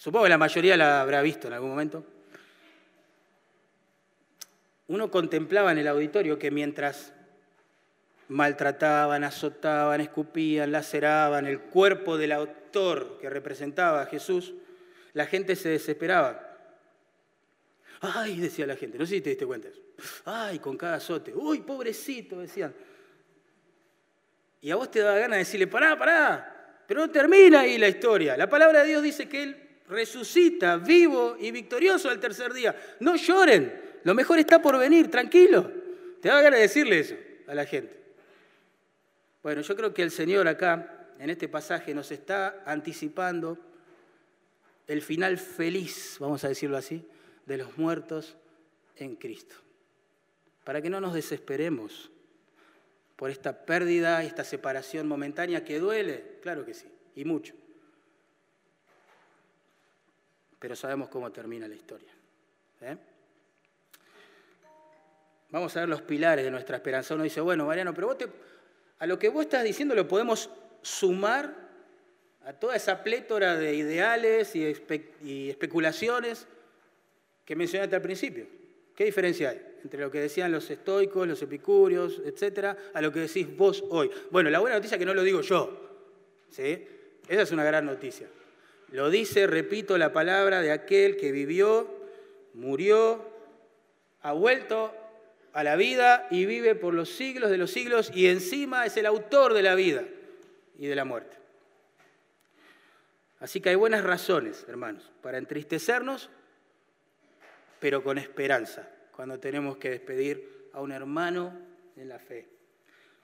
[0.00, 2.02] Supongo que la mayoría la habrá visto en algún momento.
[4.88, 7.12] Uno contemplaba en el auditorio que mientras
[8.28, 14.54] maltrataban, azotaban, escupían, laceraban el cuerpo del autor que representaba a Jesús,
[15.12, 16.56] la gente se desesperaba.
[18.00, 19.68] Ay, decía la gente, no sé si te diste cuenta.
[20.24, 21.32] Ay, con cada azote.
[21.34, 22.74] Uy, pobrecito, decían.
[24.60, 27.88] Y a vos te da ganas de decirle, pará, pará, pero no termina ahí la
[27.88, 28.36] historia.
[28.36, 29.56] La palabra de Dios dice que Él
[29.88, 32.76] resucita vivo y victorioso al tercer día.
[33.00, 35.70] No lloren, lo mejor está por venir, tranquilo.
[36.20, 37.14] Te va a ganas de decirle eso
[37.46, 37.98] a la gente.
[39.42, 43.58] Bueno, yo creo que el Señor acá, en este pasaje, nos está anticipando
[44.86, 47.06] el final feliz, vamos a decirlo así,
[47.46, 48.36] de los muertos
[48.96, 49.54] en Cristo.
[50.64, 52.10] Para que no nos desesperemos
[53.16, 57.54] por esta pérdida, esta separación momentánea que duele, claro que sí, y mucho
[60.60, 62.10] pero sabemos cómo termina la historia.
[62.82, 62.96] ¿eh?
[65.48, 67.14] Vamos a ver los pilares de nuestra esperanza.
[67.14, 68.18] Uno dice, bueno, Mariano, pero vos
[68.98, 70.50] a lo que vos estás diciendo lo podemos
[70.82, 71.56] sumar
[72.44, 74.76] a toda esa plétora de ideales y,
[75.24, 76.46] y especulaciones
[77.46, 78.46] que mencionaste al principio.
[78.94, 83.20] ¿Qué diferencia hay entre lo que decían los estoicos, los epicúreos, etcétera, a lo que
[83.20, 84.10] decís vos hoy?
[84.30, 85.90] Bueno, la buena noticia es que no lo digo yo.
[86.50, 86.86] ¿sí?
[87.28, 88.28] Esa es una gran noticia.
[88.92, 91.88] Lo dice, repito, la palabra de aquel que vivió,
[92.54, 93.24] murió,
[94.22, 94.92] ha vuelto
[95.52, 99.06] a la vida y vive por los siglos de los siglos y encima es el
[99.06, 100.04] autor de la vida
[100.78, 101.36] y de la muerte.
[103.40, 106.28] Así que hay buenas razones, hermanos, para entristecernos,
[107.80, 108.88] pero con esperanza,
[109.20, 111.52] cuando tenemos que despedir a un hermano
[111.94, 112.48] en la fe.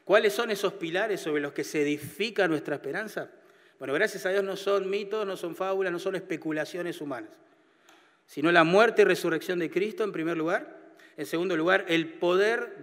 [0.04, 3.30] ¿Cuáles son esos pilares sobre los que se edifica nuestra esperanza?
[3.78, 7.30] Bueno, gracias a Dios no son mitos, no son fábulas, no son especulaciones humanas,
[8.26, 10.76] sino la muerte y resurrección de Cristo en primer lugar.
[11.16, 12.76] En segundo lugar, el poder,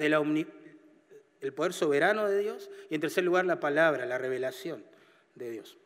[1.55, 2.71] poder soberano de Dios.
[2.89, 4.83] Y en tercer lugar, la palabra, la revelación
[5.35, 5.77] de Dios.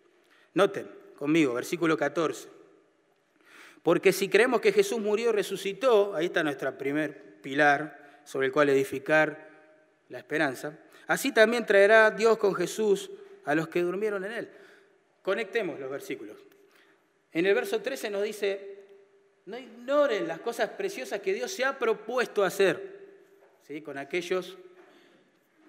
[0.54, 0.88] Noten
[1.18, 2.57] conmigo, versículo 14.
[3.88, 8.52] Porque si creemos que Jesús murió y resucitó, ahí está nuestro primer pilar sobre el
[8.52, 9.48] cual edificar
[10.10, 13.10] la esperanza, así también traerá Dios con Jesús
[13.46, 14.50] a los que durmieron en él.
[15.22, 16.36] Conectemos los versículos.
[17.32, 18.76] En el verso 13 nos dice,
[19.46, 22.98] no ignoren las cosas preciosas que Dios se ha propuesto hacer
[23.86, 24.58] con aquellos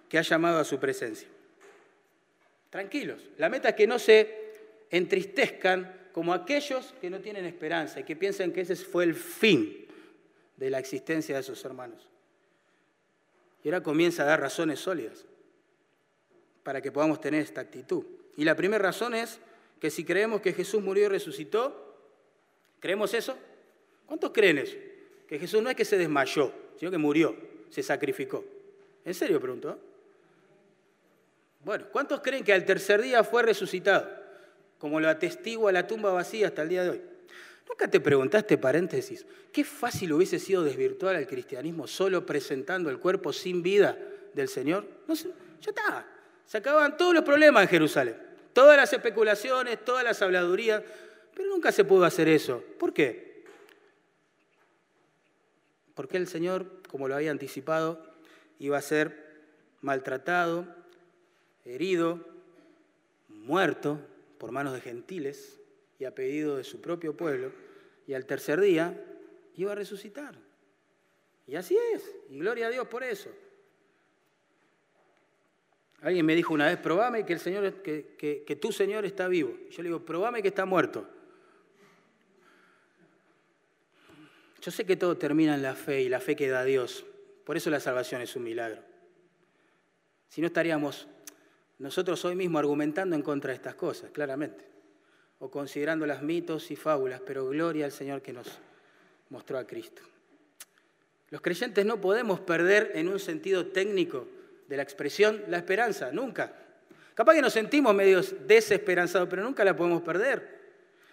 [0.08, 1.28] que ha llamado a su presencia.
[2.68, 4.54] Tranquilos, la meta es que no se
[4.90, 9.86] entristezcan como aquellos que no tienen esperanza y que piensan que ese fue el fin
[10.56, 12.08] de la existencia de sus hermanos.
[13.62, 15.24] Y ahora comienza a dar razones sólidas.
[16.64, 18.04] para que podamos tener esta actitud.
[18.36, 19.38] Y la primera razón es
[19.78, 21.96] que si creemos que Jesús murió y resucitó,
[22.80, 23.38] ¿creemos eso?
[24.04, 24.76] ¿Cuántos creen eso?
[25.28, 27.36] Que Jesús no es que se desmayó, sino que murió,
[27.70, 28.44] se sacrificó.
[29.04, 29.78] ¿En serio pregunto?
[31.64, 34.18] Bueno, ¿cuántos creen que al tercer día fue resucitado?
[34.78, 37.02] Como lo atestigua la tumba vacía hasta el día de hoy.
[37.68, 43.32] ¿Nunca te preguntaste, paréntesis, qué fácil hubiese sido desvirtuar al cristianismo solo presentando el cuerpo
[43.32, 43.98] sin vida
[44.32, 44.86] del Señor?
[45.60, 46.06] Ya está.
[46.46, 48.16] Se acababan todos los problemas en Jerusalén.
[48.54, 50.82] Todas las especulaciones, todas las habladurías.
[51.34, 52.64] Pero nunca se pudo hacer eso.
[52.78, 53.44] ¿Por qué?
[55.94, 58.02] Porque el Señor, como lo había anticipado,
[58.58, 59.42] iba a ser
[59.82, 60.66] maltratado,
[61.64, 62.18] herido,
[63.28, 64.00] muerto
[64.38, 65.60] por manos de gentiles
[65.98, 67.52] y a pedido de su propio pueblo,
[68.06, 69.04] y al tercer día
[69.56, 70.38] iba a resucitar.
[71.46, 73.30] Y así es, y gloria a Dios por eso.
[76.00, 79.58] Alguien me dijo una vez, probame que, el Señor, que, que, tu Señor está vivo.
[79.70, 81.08] yo le digo, probame que está muerto.
[84.62, 87.04] Yo sé que todo termina en la fe y la fe que da Dios.
[87.44, 88.82] Por eso la salvación es un milagro.
[90.28, 91.08] Si no estaríamos
[91.78, 94.64] nosotros hoy mismo argumentando en contra de estas cosas, claramente,
[95.38, 98.58] o considerando las mitos y fábulas, pero gloria al Señor que nos
[99.30, 100.02] mostró a Cristo.
[101.30, 104.26] Los creyentes no podemos perder en un sentido técnico
[104.66, 106.52] de la expresión la esperanza, nunca.
[107.14, 110.58] Capaz que nos sentimos medios desesperanzados, pero nunca la podemos perder,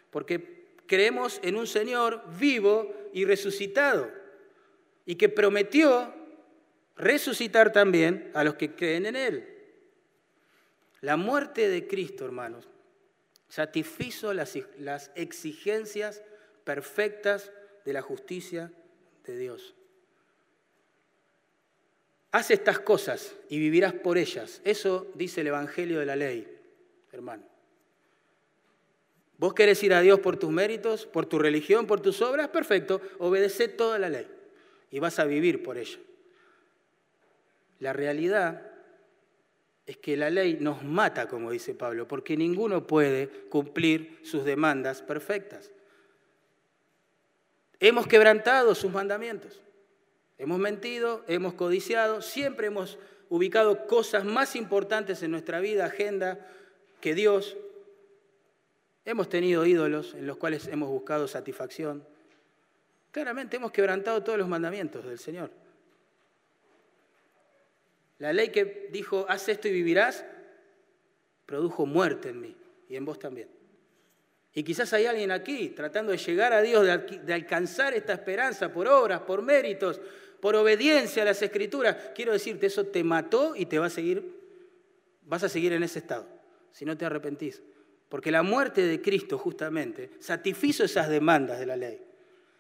[0.10, 4.10] porque creemos en un Señor vivo y resucitado,
[5.06, 6.14] y que prometió
[6.96, 9.55] resucitar también a los que creen en Él.
[11.06, 12.68] La muerte de Cristo, hermanos,
[13.48, 16.24] satisfizo las, las exigencias
[16.64, 17.52] perfectas
[17.86, 18.72] de la justicia
[19.24, 19.76] de Dios.
[22.32, 24.62] Haz estas cosas y vivirás por ellas.
[24.64, 26.52] Eso dice el Evangelio de la ley,
[27.12, 27.44] hermano.
[29.38, 32.48] ¿Vos querés ir a Dios por tus méritos, por tu religión, por tus obras?
[32.48, 34.28] Perfecto, obedece toda la ley
[34.90, 36.00] y vas a vivir por ella.
[37.80, 38.72] La realidad
[39.86, 45.02] es que la ley nos mata, como dice Pablo, porque ninguno puede cumplir sus demandas
[45.02, 45.72] perfectas.
[47.80, 49.62] Hemos quebrantado sus mandamientos,
[50.38, 52.98] hemos mentido, hemos codiciado, siempre hemos
[53.30, 56.48] ubicado cosas más importantes en nuestra vida, agenda,
[57.00, 57.56] que Dios.
[59.04, 62.04] Hemos tenido ídolos en los cuales hemos buscado satisfacción.
[63.12, 65.52] Claramente hemos quebrantado todos los mandamientos del Señor.
[68.20, 70.26] La ley que dijo, haz esto y vivirás,
[71.46, 72.56] produjo muerte en mí
[72.88, 73.50] y en vos también.
[74.54, 78.88] Y quizás hay alguien aquí tratando de llegar a Dios, de, alcanzar esta esperanza por
[78.88, 80.00] obras, por méritos,
[80.40, 81.98] por obediencia a las escrituras.
[82.16, 84.24] Quiero decirte, eso te mató y te va a seguir,
[85.24, 86.26] vas a seguir en ese estado,
[86.72, 87.62] si no te arrepentís.
[88.08, 92.02] Porque la muerte de Cristo justamente satisfizo esas demandas de la ley.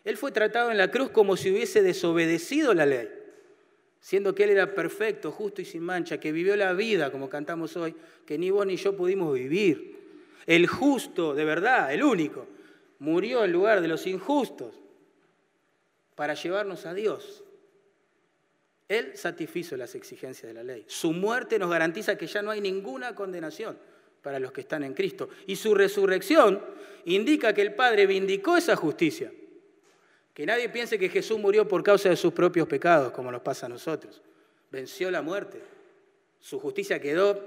[0.03, 3.09] Él fue tratado en la cruz como si hubiese desobedecido la ley
[4.05, 7.75] siendo que Él era perfecto, justo y sin mancha, que vivió la vida, como cantamos
[7.75, 9.97] hoy, que ni vos ni yo pudimos vivir.
[10.45, 12.45] El justo, de verdad, el único,
[12.99, 14.75] murió en lugar de los injustos
[16.13, 17.43] para llevarnos a Dios.
[18.87, 20.85] Él satisfizo las exigencias de la ley.
[20.85, 23.75] Su muerte nos garantiza que ya no hay ninguna condenación
[24.21, 25.29] para los que están en Cristo.
[25.47, 26.61] Y su resurrección
[27.05, 29.31] indica que el Padre vindicó esa justicia
[30.35, 33.67] que nadie piense que Jesús murió por causa de sus propios pecados, como nos pasa
[33.67, 34.21] a nosotros.
[34.69, 35.61] Venció la muerte.
[36.41, 37.41] Su justicia quedó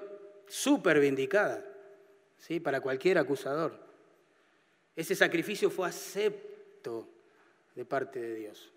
[0.47, 1.63] súper vindicada
[2.39, 2.61] ¿sí?
[2.61, 3.79] para cualquier acusador.
[4.97, 7.07] Ese sacrificio fue acepto
[7.75, 8.73] de parte de Dios.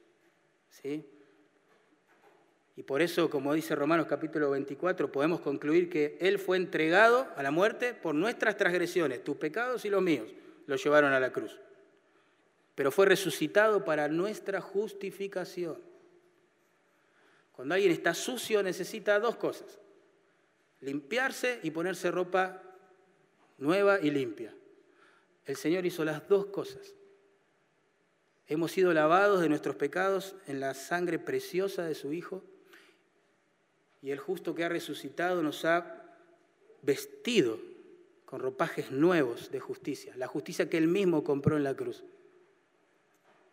[0.69, 1.05] ¿sí?
[2.75, 7.43] Y por eso, como dice Romanos capítulo 24, podemos concluir que Él fue entregado a
[7.43, 10.27] la muerte por nuestras transgresiones, tus pecados y los míos,
[10.67, 11.57] lo llevaron a la cruz
[12.75, 15.77] pero fue resucitado para nuestra justificación.
[17.51, 19.79] Cuando alguien está sucio necesita dos cosas,
[20.79, 22.63] limpiarse y ponerse ropa
[23.57, 24.53] nueva y limpia.
[25.45, 26.95] El Señor hizo las dos cosas.
[28.47, 32.43] Hemos sido lavados de nuestros pecados en la sangre preciosa de su Hijo
[34.01, 36.03] y el justo que ha resucitado nos ha
[36.81, 37.59] vestido
[38.25, 42.03] con ropajes nuevos de justicia, la justicia que Él mismo compró en la cruz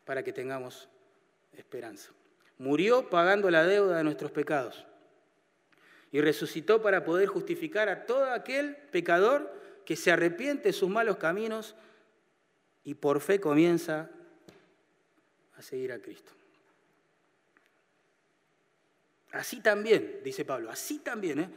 [0.08, 0.88] para que tengamos
[1.52, 2.12] esperanza.
[2.56, 4.86] Murió pagando la deuda de nuestros pecados
[6.10, 9.52] y resucitó para poder justificar a todo aquel pecador
[9.84, 11.74] que se arrepiente de sus malos caminos
[12.84, 14.08] y por fe comienza
[15.58, 16.32] a seguir a Cristo.
[19.32, 21.50] Así también, dice Pablo, así también, ¿eh?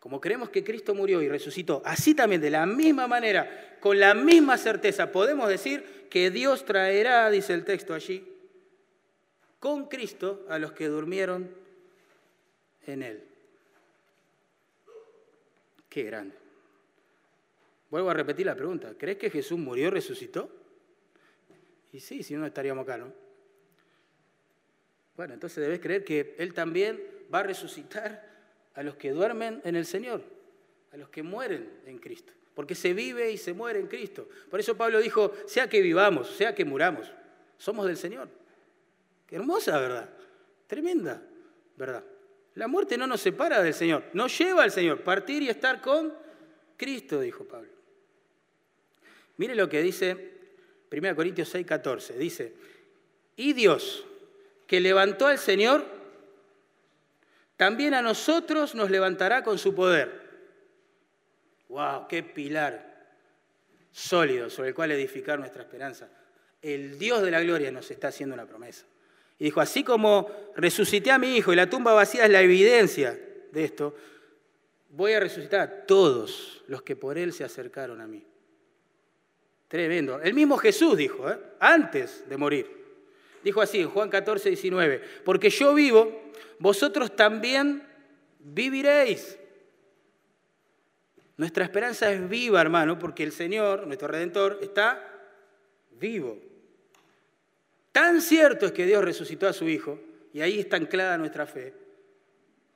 [0.00, 4.14] Como creemos que Cristo murió y resucitó, así también de la misma manera, con la
[4.14, 8.26] misma certeza, podemos decir que Dios traerá, dice el texto allí,
[9.60, 11.50] con Cristo a los que durmieron
[12.86, 13.24] en Él.
[15.90, 16.34] Qué grande.
[17.90, 18.94] Vuelvo a repetir la pregunta.
[18.96, 20.50] ¿Crees que Jesús murió y resucitó?
[21.92, 23.12] Y sí, si no estaríamos acá, ¿no?
[25.14, 28.29] Bueno, entonces debes creer que Él también va a resucitar
[28.74, 30.22] a los que duermen en el Señor,
[30.92, 34.28] a los que mueren en Cristo, porque se vive y se muere en Cristo.
[34.50, 37.10] Por eso Pablo dijo, sea que vivamos, sea que muramos,
[37.58, 38.28] somos del Señor.
[39.30, 40.10] Hermosa verdad,
[40.66, 41.22] tremenda
[41.76, 42.04] verdad.
[42.54, 46.12] La muerte no nos separa del Señor, nos lleva al Señor, partir y estar con
[46.76, 47.70] Cristo, dijo Pablo.
[49.36, 50.30] Mire lo que dice
[50.90, 52.18] 1 Corintios 6, 14.
[52.18, 52.52] Dice,
[53.36, 54.04] y Dios,
[54.66, 55.84] que levantó al Señor,
[57.60, 60.18] también a nosotros nos levantará con su poder.
[61.68, 62.08] ¡Wow!
[62.08, 63.12] ¡Qué pilar
[63.92, 66.08] sólido sobre el cual edificar nuestra esperanza!
[66.62, 68.86] El Dios de la gloria nos está haciendo una promesa.
[69.38, 73.20] Y dijo, así como resucité a mi hijo y la tumba vacía es la evidencia
[73.52, 73.94] de esto,
[74.88, 78.26] voy a resucitar a todos los que por él se acercaron a mí.
[79.68, 80.18] Tremendo.
[80.22, 81.38] El mismo Jesús dijo, ¿eh?
[81.58, 82.79] antes de morir.
[83.42, 87.82] Dijo así Juan 14, 19, porque yo vivo, vosotros también
[88.38, 89.38] viviréis.
[91.36, 95.02] Nuestra esperanza es viva, hermano, porque el Señor, nuestro Redentor, está
[95.92, 96.38] vivo.
[97.92, 99.98] Tan cierto es que Dios resucitó a su Hijo,
[100.32, 101.74] y ahí está anclada nuestra fe,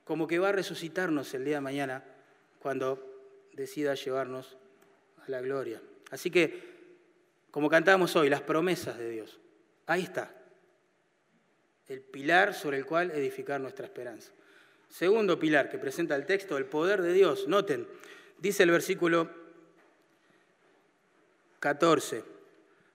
[0.05, 2.05] como que va a resucitarnos el día de mañana
[2.59, 2.99] cuando
[3.53, 4.57] decida llevarnos
[5.27, 5.81] a la gloria.
[6.11, 6.75] Así que,
[7.51, 9.39] como cantamos hoy, las promesas de Dios,
[9.87, 10.35] ahí está,
[11.89, 14.33] el pilar sobre el cual edificar nuestra esperanza.
[14.89, 17.49] Segundo pilar que presenta el texto, el poder de Dios.
[17.49, 17.87] Noten,
[18.39, 19.29] dice el versículo
[21.61, 22.25] 14,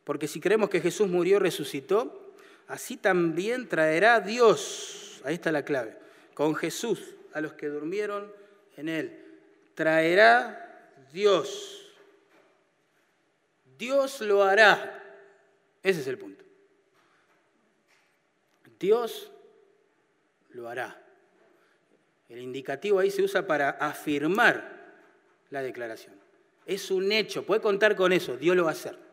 [0.03, 2.33] porque si creemos que Jesús murió y resucitó,
[2.67, 5.97] así también traerá Dios, ahí está la clave,
[6.33, 8.31] con Jesús a los que durmieron
[8.77, 9.25] en él.
[9.75, 11.85] Traerá Dios.
[13.77, 15.03] Dios lo hará.
[15.83, 16.43] Ese es el punto.
[18.79, 19.31] Dios
[20.51, 21.01] lo hará.
[22.29, 24.77] El indicativo ahí se usa para afirmar
[25.49, 26.13] la declaración.
[26.65, 29.09] Es un hecho, puede contar con eso, Dios lo va a hacer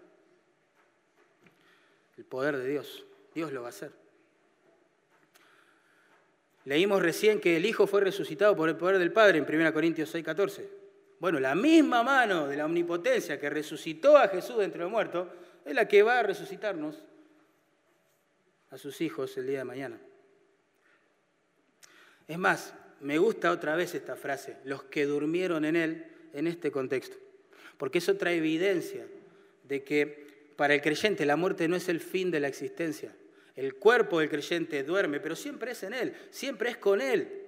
[2.16, 3.04] el poder de Dios.
[3.34, 3.92] Dios lo va a hacer.
[6.64, 10.10] Leímos recién que el Hijo fue resucitado por el poder del Padre en 1 Corintios
[10.10, 10.68] 6, 14.
[11.20, 15.28] Bueno, la misma mano de la omnipotencia que resucitó a Jesús entre los muertos
[15.64, 16.96] es la que va a resucitarnos
[18.70, 20.00] a sus hijos el día de mañana.
[22.28, 26.70] Es más, me gusta otra vez esta frase, los que durmieron en Él en este
[26.70, 27.16] contexto,
[27.78, 29.06] porque eso trae evidencia
[29.64, 33.14] de que para el creyente la muerte no es el fin de la existencia.
[33.54, 37.42] El cuerpo del creyente duerme, pero siempre es en Él, siempre es con Él.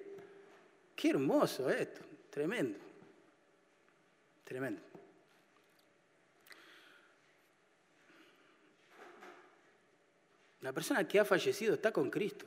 [0.94, 2.00] Qué hermoso esto,
[2.30, 2.78] tremendo,
[4.44, 4.87] tremendo.
[10.62, 12.46] La persona que ha fallecido está con Cristo.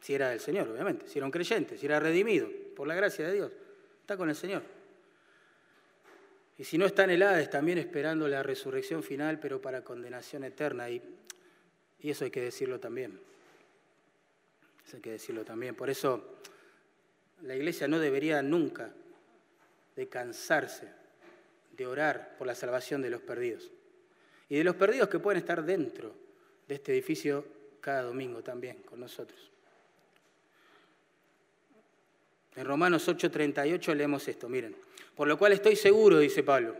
[0.00, 3.26] Si era el Señor, obviamente, si era un creyente, si era redimido por la gracia
[3.26, 3.52] de Dios,
[4.00, 4.62] está con el Señor.
[6.56, 10.90] Y si no está en el también esperando la resurrección final, pero para condenación eterna.
[10.90, 11.02] Y,
[12.00, 13.18] y eso hay que decirlo también.
[14.86, 15.74] Eso hay que decirlo también.
[15.74, 16.38] Por eso
[17.42, 18.92] la iglesia no debería nunca
[19.96, 20.88] de cansarse
[21.76, 23.70] de orar por la salvación de los perdidos.
[24.50, 26.12] Y de los perdidos que pueden estar dentro
[26.68, 27.44] de este edificio
[27.80, 29.50] cada domingo también con nosotros.
[32.56, 34.76] En Romanos 8:38 leemos esto, miren.
[35.14, 36.76] Por lo cual estoy seguro, dice Pablo,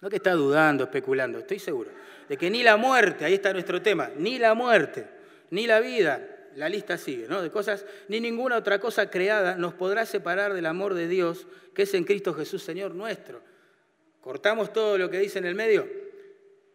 [0.00, 1.90] no que está dudando, especulando, estoy seguro,
[2.28, 5.06] de que ni la muerte, ahí está nuestro tema, ni la muerte,
[5.50, 7.42] ni la vida, la lista sigue, ¿no?
[7.42, 11.82] De cosas, ni ninguna otra cosa creada nos podrá separar del amor de Dios que
[11.82, 13.40] es en Cristo Jesús, Señor nuestro.
[14.20, 16.01] Cortamos todo lo que dice en el medio.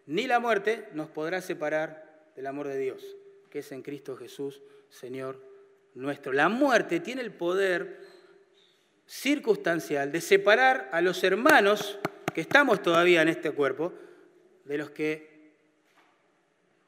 [0.08, 3.04] Ni la muerte nos podrá separar del amor de Dios,
[3.50, 5.42] que es en Cristo Jesús, Señor
[5.96, 6.32] nuestro.
[6.32, 8.00] La muerte tiene el poder
[9.06, 12.00] circunstancial de separar a los hermanos
[12.34, 13.94] que estamos todavía en este cuerpo
[14.64, 15.52] de los que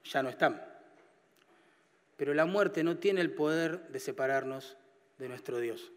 [0.05, 0.63] ya no están.
[2.15, 4.77] Pero la muerte no tiene el poder de separarnos
[5.17, 5.91] de nuestro Dios.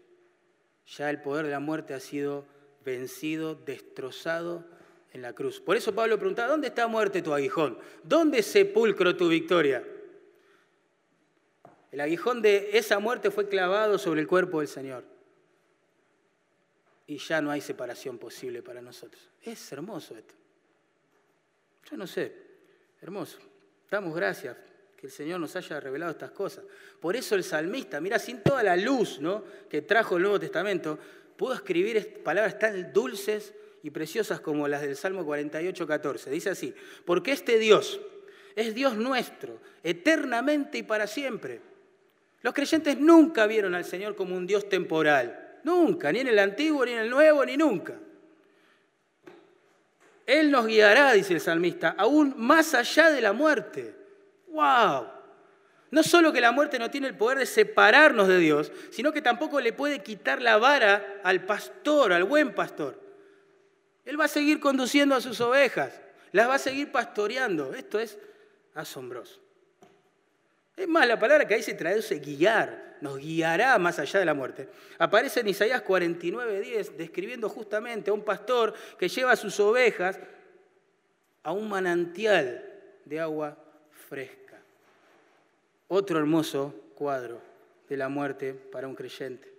[0.87, 2.45] Ya el poder de la muerte ha sido
[2.83, 4.65] vencido, destrozado
[5.13, 5.61] en la cruz.
[5.61, 7.77] Por eso Pablo preguntaba, ¿dónde está muerte tu aguijón?
[8.03, 9.83] ¿Dónde sepulcro tu victoria?
[11.91, 15.03] El aguijón de esa muerte fue clavado sobre el cuerpo del Señor.
[17.05, 19.29] Y ya no hay separación posible para nosotros.
[19.41, 20.33] Es hermoso esto.
[21.89, 22.33] Yo no sé,
[23.01, 23.37] hermoso.
[23.91, 24.57] Damos gracias
[24.97, 26.63] que el Señor nos haya revelado estas cosas.
[26.99, 29.43] Por eso el salmista, mira, sin toda la luz ¿no?
[29.69, 30.97] que trajo el Nuevo Testamento,
[31.37, 33.53] pudo escribir palabras tan dulces
[33.83, 36.31] y preciosas como las del Salmo 48, 14.
[36.31, 36.73] Dice así,
[37.05, 37.99] porque este Dios
[38.55, 41.59] es Dios nuestro, eternamente y para siempre.
[42.41, 46.85] Los creyentes nunca vieron al Señor como un Dios temporal, nunca, ni en el Antiguo,
[46.85, 47.99] ni en el Nuevo, ni nunca.
[50.25, 53.93] Él nos guiará, dice el salmista, aún más allá de la muerte.
[54.47, 55.07] ¡Wow!
[55.91, 59.21] No solo que la muerte no tiene el poder de separarnos de Dios, sino que
[59.21, 63.02] tampoco le puede quitar la vara al pastor, al buen pastor.
[64.05, 66.01] Él va a seguir conduciendo a sus ovejas,
[66.31, 67.73] las va a seguir pastoreando.
[67.73, 68.17] Esto es
[68.73, 69.39] asombroso.
[70.75, 74.33] Es más, la palabra que ahí se traduce guiar, nos guiará más allá de la
[74.33, 74.69] muerte.
[74.97, 80.19] Aparece en Isaías 49:10, describiendo justamente a un pastor que lleva a sus ovejas
[81.43, 82.63] a un manantial
[83.05, 83.57] de agua
[84.07, 84.59] fresca.
[85.89, 87.41] Otro hermoso cuadro
[87.89, 89.51] de la muerte para un creyente.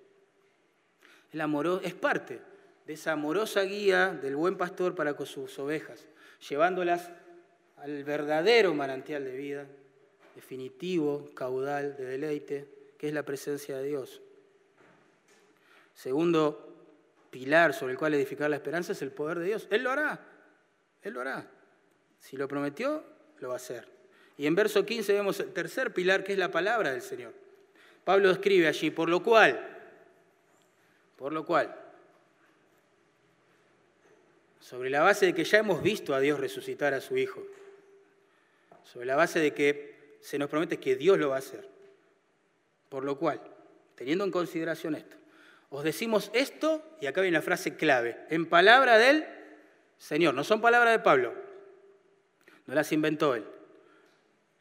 [1.32, 1.40] El
[1.82, 2.40] es parte
[2.86, 6.06] de esa amorosa guía del buen pastor para con sus ovejas,
[6.48, 7.10] llevándolas
[7.78, 9.66] al verdadero manantial de vida,
[10.34, 12.68] definitivo, caudal de deleite,
[12.98, 14.20] que es la presencia de Dios.
[15.94, 16.74] Segundo
[17.30, 19.66] pilar sobre el cual edificar la esperanza es el poder de Dios.
[19.70, 20.20] Él lo hará,
[21.02, 21.50] Él lo hará.
[22.18, 23.04] Si lo prometió,
[23.40, 23.88] lo va a hacer.
[24.36, 27.32] Y en verso 15 vemos el tercer pilar, que es la palabra del Señor.
[28.04, 29.60] Pablo escribe allí, por lo cual,
[31.16, 31.83] por lo cual,
[34.64, 37.42] sobre la base de que ya hemos visto a Dios resucitar a su Hijo,
[38.82, 41.68] sobre la base de que se nos promete que Dios lo va a hacer.
[42.88, 43.42] Por lo cual,
[43.94, 45.18] teniendo en consideración esto,
[45.68, 49.26] os decimos esto, y acá viene la frase clave, en palabra del
[49.98, 51.34] Señor, no son palabras de Pablo,
[52.64, 53.44] no las inventó él,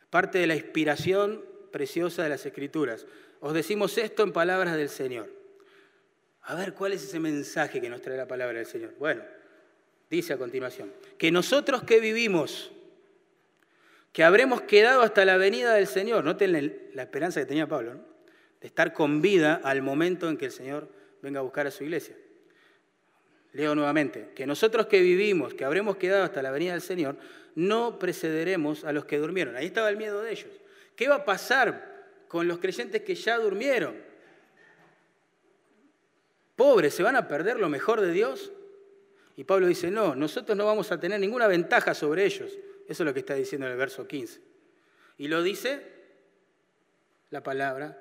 [0.09, 3.05] parte de la inspiración preciosa de las Escrituras.
[3.39, 5.29] Os decimos esto en palabras del Señor.
[6.41, 8.95] A ver, ¿cuál es ese mensaje que nos trae la palabra del Señor?
[8.99, 9.23] Bueno,
[10.13, 12.71] dice a continuación, que nosotros que vivimos,
[14.11, 16.51] que habremos quedado hasta la venida del Señor, noten
[16.93, 17.99] la esperanza que tenía Pablo,
[18.61, 20.87] de estar con vida al momento en que el Señor
[21.21, 22.15] venga a buscar a su iglesia.
[23.53, 27.17] Leo nuevamente, que nosotros que vivimos, que habremos quedado hasta la venida del Señor,
[27.55, 29.55] no precederemos a los que durmieron.
[29.55, 30.51] Ahí estaba el miedo de ellos.
[30.95, 33.95] ¿Qué va a pasar con los creyentes que ya durmieron?
[36.55, 38.51] Pobres, ¿se van a perder lo mejor de Dios?
[39.35, 42.51] Y Pablo dice, no, nosotros no vamos a tener ninguna ventaja sobre ellos.
[42.87, 44.41] Eso es lo que está diciendo en el verso 15.
[45.17, 45.81] Y lo dice
[47.31, 47.99] la palabra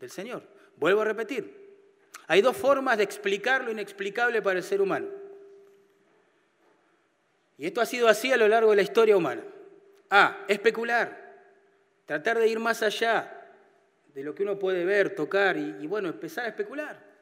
[0.00, 0.42] del Señor.
[0.76, 1.62] Vuelvo a repetir.
[2.26, 5.08] Hay dos formas de explicar lo inexplicable para el ser humano.
[7.56, 9.44] Y esto ha sido así a lo largo de la historia humana.
[10.10, 11.22] A, especular.
[12.06, 13.30] Tratar de ir más allá
[14.12, 17.14] de lo que uno puede ver, tocar y, y bueno, empezar a especular.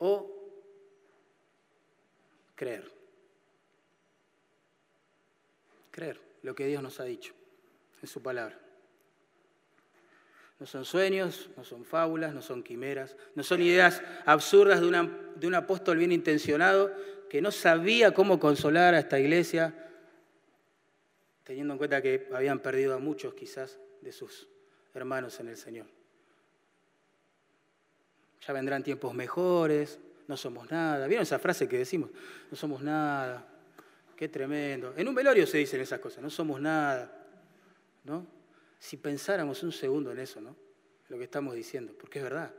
[0.00, 0.26] o
[2.60, 2.84] creer.
[5.90, 7.32] Creer lo que Dios nos ha dicho
[8.02, 8.58] en su palabra.
[10.58, 15.46] No son sueños, no son fábulas, no son quimeras, no son ideas absurdas de, de
[15.46, 16.92] un apóstol bien intencionado
[17.30, 19.74] que no sabía cómo consolar a esta iglesia,
[21.44, 24.48] teniendo en cuenta que habían perdido a muchos quizás de sus
[24.92, 25.86] hermanos en el Señor
[28.46, 29.98] ya vendrán tiempos mejores,
[30.30, 31.08] no somos nada.
[31.08, 32.08] ¿Vieron esa frase que decimos?
[32.50, 33.44] No somos nada.
[34.16, 34.94] Qué tremendo.
[34.96, 37.26] En un velorio se dicen esas cosas, no somos nada.
[38.04, 38.24] ¿No?
[38.78, 40.56] Si pensáramos un segundo en eso, ¿no?
[41.08, 42.54] Lo que estamos diciendo, porque es verdad.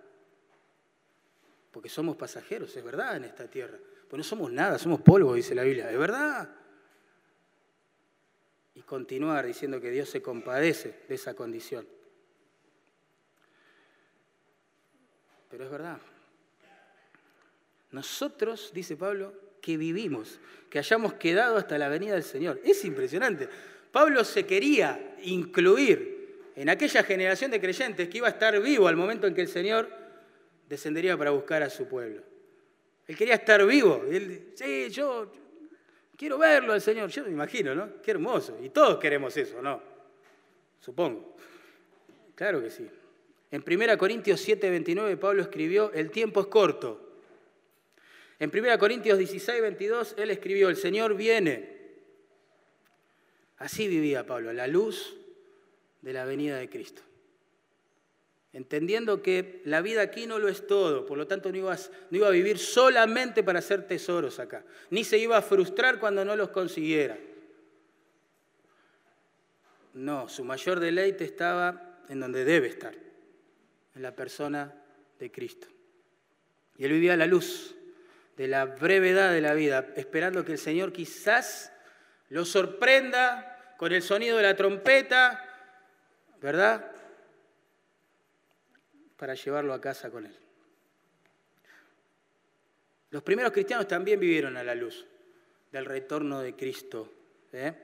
[1.71, 3.79] Porque somos pasajeros, es verdad en esta tierra.
[4.09, 6.53] Pues no somos nada, somos polvo, dice la Biblia, es verdad.
[8.75, 11.87] Y continuar diciendo que Dios se compadece de esa condición.
[15.51, 15.99] pero es verdad.
[17.91, 20.39] Nosotros, dice Pablo, que vivimos,
[20.69, 22.59] que hayamos quedado hasta la venida del Señor.
[22.63, 23.47] Es impresionante.
[23.91, 28.95] Pablo se quería incluir en aquella generación de creyentes que iba a estar vivo al
[28.95, 29.89] momento en que el Señor
[30.67, 32.23] descendería para buscar a su pueblo.
[33.07, 34.05] Él quería estar vivo.
[34.09, 35.31] Él, sí, yo
[36.15, 37.09] quiero verlo al Señor.
[37.09, 38.01] Yo me imagino, ¿no?
[38.01, 38.57] Qué hermoso.
[38.63, 39.81] Y todos queremos eso, ¿no?
[40.79, 41.35] Supongo.
[42.35, 42.87] Claro que sí.
[43.51, 47.10] En 1 Corintios 7, 29 Pablo escribió, el tiempo es corto.
[48.41, 51.77] En 1 Corintios 16, 22 él escribió, el Señor viene.
[53.57, 55.15] Así vivía Pablo, la luz
[56.01, 57.03] de la venida de Cristo.
[58.51, 62.27] Entendiendo que la vida aquí no lo es todo, por lo tanto no, no iba
[62.27, 66.49] a vivir solamente para hacer tesoros acá, ni se iba a frustrar cuando no los
[66.49, 67.19] consiguiera.
[69.93, 72.95] No, su mayor deleite estaba en donde debe estar,
[73.93, 74.73] en la persona
[75.19, 75.67] de Cristo.
[76.79, 77.75] Y él vivía la luz
[78.41, 81.71] de la brevedad de la vida, esperando que el Señor quizás
[82.29, 85.45] lo sorprenda con el sonido de la trompeta,
[86.41, 86.91] ¿verdad?
[89.15, 90.35] Para llevarlo a casa con él.
[93.11, 95.05] Los primeros cristianos también vivieron a la luz
[95.71, 97.13] del retorno de Cristo.
[97.53, 97.75] ¿eh?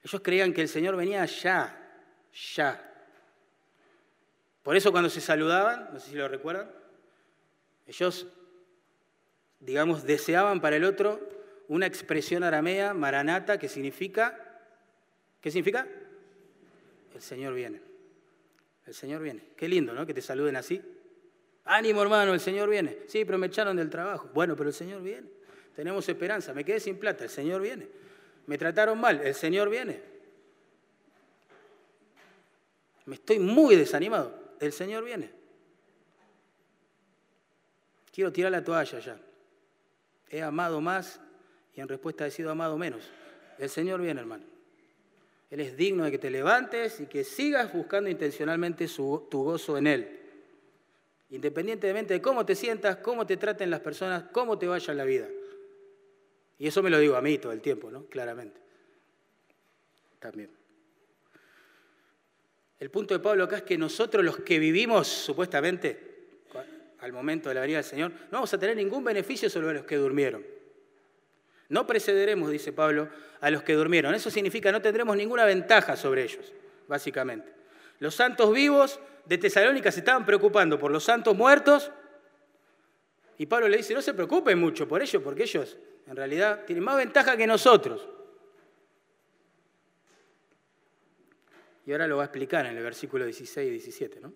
[0.00, 2.06] Ellos creían que el Señor venía ya,
[2.54, 2.88] ya.
[4.62, 6.70] Por eso cuando se saludaban, no sé si lo recuerdan,
[7.88, 8.28] ellos,
[9.62, 11.20] digamos, deseaban para el otro
[11.68, 14.38] una expresión aramea, maranata, que significa,
[15.40, 15.86] ¿qué significa?
[17.14, 17.80] El Señor viene.
[18.86, 19.42] El Señor viene.
[19.56, 20.04] Qué lindo, ¿no?
[20.04, 20.82] Que te saluden así.
[21.64, 22.98] Ánimo, hermano, el Señor viene.
[23.06, 24.28] Sí, pero me echaron del trabajo.
[24.34, 25.28] Bueno, pero el Señor viene.
[25.74, 26.52] Tenemos esperanza.
[26.52, 27.24] Me quedé sin plata.
[27.24, 27.88] El Señor viene.
[28.46, 29.20] Me trataron mal.
[29.24, 30.02] El Señor viene.
[33.06, 34.56] Me estoy muy desanimado.
[34.58, 35.30] El Señor viene.
[38.12, 39.18] Quiero tirar la toalla ya.
[40.32, 41.20] He amado más
[41.76, 43.02] y en respuesta he sido amado menos.
[43.58, 44.44] El Señor viene, hermano.
[45.50, 49.86] Él es digno de que te levantes y que sigas buscando intencionalmente tu gozo en
[49.86, 50.18] Él.
[51.28, 55.28] Independientemente de cómo te sientas, cómo te traten las personas, cómo te vaya la vida.
[56.58, 58.06] Y eso me lo digo a mí todo el tiempo, ¿no?
[58.06, 58.58] Claramente.
[60.18, 60.50] También.
[62.80, 66.11] El punto de Pablo acá es que nosotros los que vivimos supuestamente
[67.02, 69.84] al momento de la venida del Señor, no vamos a tener ningún beneficio sobre los
[69.84, 70.46] que durmieron.
[71.68, 73.08] No precederemos, dice Pablo,
[73.40, 74.14] a los que durmieron.
[74.14, 76.52] Eso significa no tendremos ninguna ventaja sobre ellos,
[76.86, 77.52] básicamente.
[77.98, 81.90] Los santos vivos de Tesalónica se estaban preocupando por los santos muertos
[83.36, 85.76] y Pablo le dice, no se preocupen mucho por ellos, porque ellos
[86.06, 88.08] en realidad tienen más ventaja que nosotros.
[91.84, 94.20] Y ahora lo va a explicar en el versículo 16 y 17.
[94.20, 94.32] ¿no?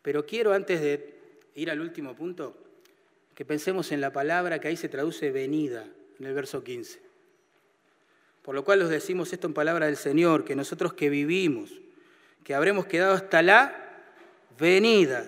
[0.00, 1.19] Pero quiero, antes de
[1.54, 2.56] ir al último punto,
[3.34, 5.86] que pensemos en la palabra que ahí se traduce venida
[6.18, 7.00] en el verso 15.
[8.42, 11.70] Por lo cual os decimos esto en palabra del Señor, que nosotros que vivimos,
[12.44, 13.74] que habremos quedado hasta la
[14.58, 15.26] venida,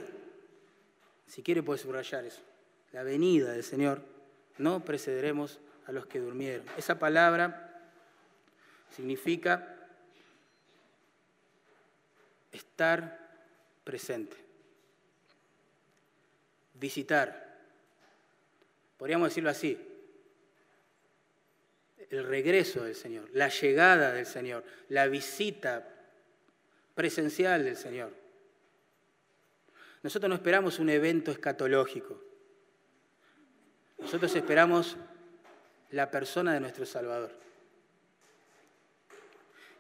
[1.27, 2.41] si quiere puede subrayar eso,
[2.93, 4.03] la venida del Señor,
[4.59, 6.67] no precederemos a los que durmieron.
[6.77, 7.91] Esa palabra
[8.95, 9.77] significa
[12.53, 13.19] estar
[13.85, 14.37] presente,
[16.83, 17.61] visitar,
[18.99, 19.79] podríamos decirlo así,
[22.11, 25.89] el regreso del Señor, la llegada del Señor, la visita
[26.95, 28.13] presencial del Señor.
[30.03, 32.21] Nosotros no esperamos un evento escatológico.
[33.99, 34.97] Nosotros esperamos
[35.93, 37.33] la persona de nuestro Salvador.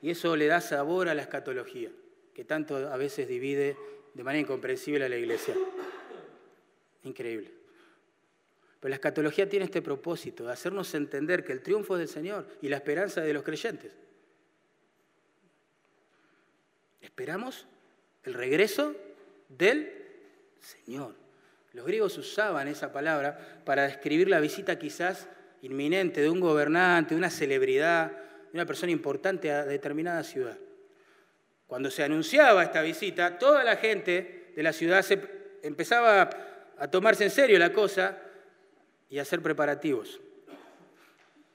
[0.01, 1.91] Y eso le da sabor a la escatología,
[2.33, 3.77] que tanto a veces divide
[4.15, 5.57] de manera incomprensible a la iglesia.
[7.05, 7.51] Increíble.
[8.81, 12.49] Pero la escatología tiene este propósito, de hacernos entender que el triunfo es del Señor
[12.61, 13.93] y la esperanza de los creyentes.
[17.01, 17.67] Esperamos
[18.25, 18.95] el regreso
[19.49, 19.93] del
[20.61, 21.15] Señor.
[21.73, 25.29] Los griegos usaban esa palabra para describir la visita quizás
[25.63, 30.59] inminente de un gobernante, de una celebridad, de una persona importante a determinada ciudad.
[31.67, 35.21] Cuando se anunciaba esta visita, toda la gente de la ciudad se
[35.63, 36.29] empezaba
[36.79, 38.19] a tomarse en serio la cosa
[39.09, 40.21] y hacer preparativos.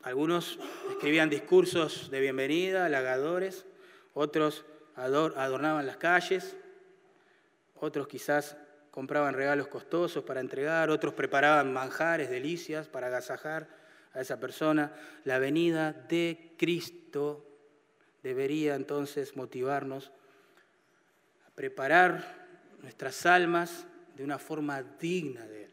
[0.04, 0.60] Algunos
[0.92, 3.66] escribían discursos de bienvenida, halagadores,
[4.14, 4.66] otros
[4.96, 6.56] adornaban las calles,
[7.76, 8.58] otros quizás
[8.92, 13.68] compraban regalos costosos para entregar, otros preparaban manjares, delicias para agasajar
[14.14, 14.94] a esa persona.
[15.24, 17.46] La venida de Cristo
[18.24, 20.12] debería entonces motivarnos
[21.46, 22.48] a preparar
[22.82, 23.86] nuestras almas
[24.18, 25.72] de una forma digna de Él.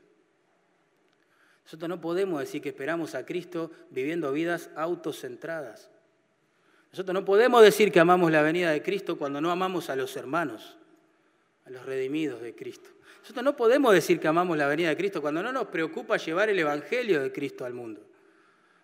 [1.64, 5.90] Nosotros no podemos decir que esperamos a Cristo viviendo vidas autocentradas.
[6.92, 10.14] Nosotros no podemos decir que amamos la venida de Cristo cuando no amamos a los
[10.16, 10.76] hermanos,
[11.64, 12.90] a los redimidos de Cristo.
[13.20, 16.50] Nosotros no podemos decir que amamos la venida de Cristo cuando no nos preocupa llevar
[16.50, 18.02] el Evangelio de Cristo al mundo.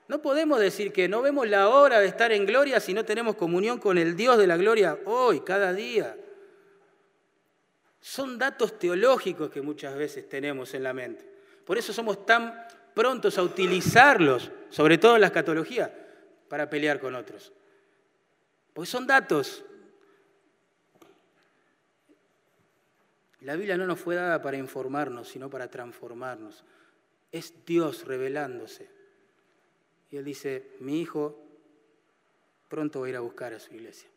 [0.09, 3.37] No podemos decir que no vemos la hora de estar en gloria si no tenemos
[3.37, 6.17] comunión con el Dios de la gloria hoy, cada día.
[8.01, 11.29] Son datos teológicos que muchas veces tenemos en la mente.
[11.65, 15.95] Por eso somos tan prontos a utilizarlos, sobre todo en la escatología,
[16.49, 17.53] para pelear con otros.
[18.73, 19.65] Porque son datos.
[23.41, 26.65] La Biblia no nos fue dada para informarnos, sino para transformarnos.
[27.31, 28.89] Es Dios revelándose.
[30.11, 31.41] Y Él dice, mi hijo
[32.69, 34.09] pronto va a ir a buscar a su iglesia.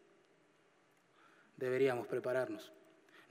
[1.58, 2.72] Deberíamos prepararnos.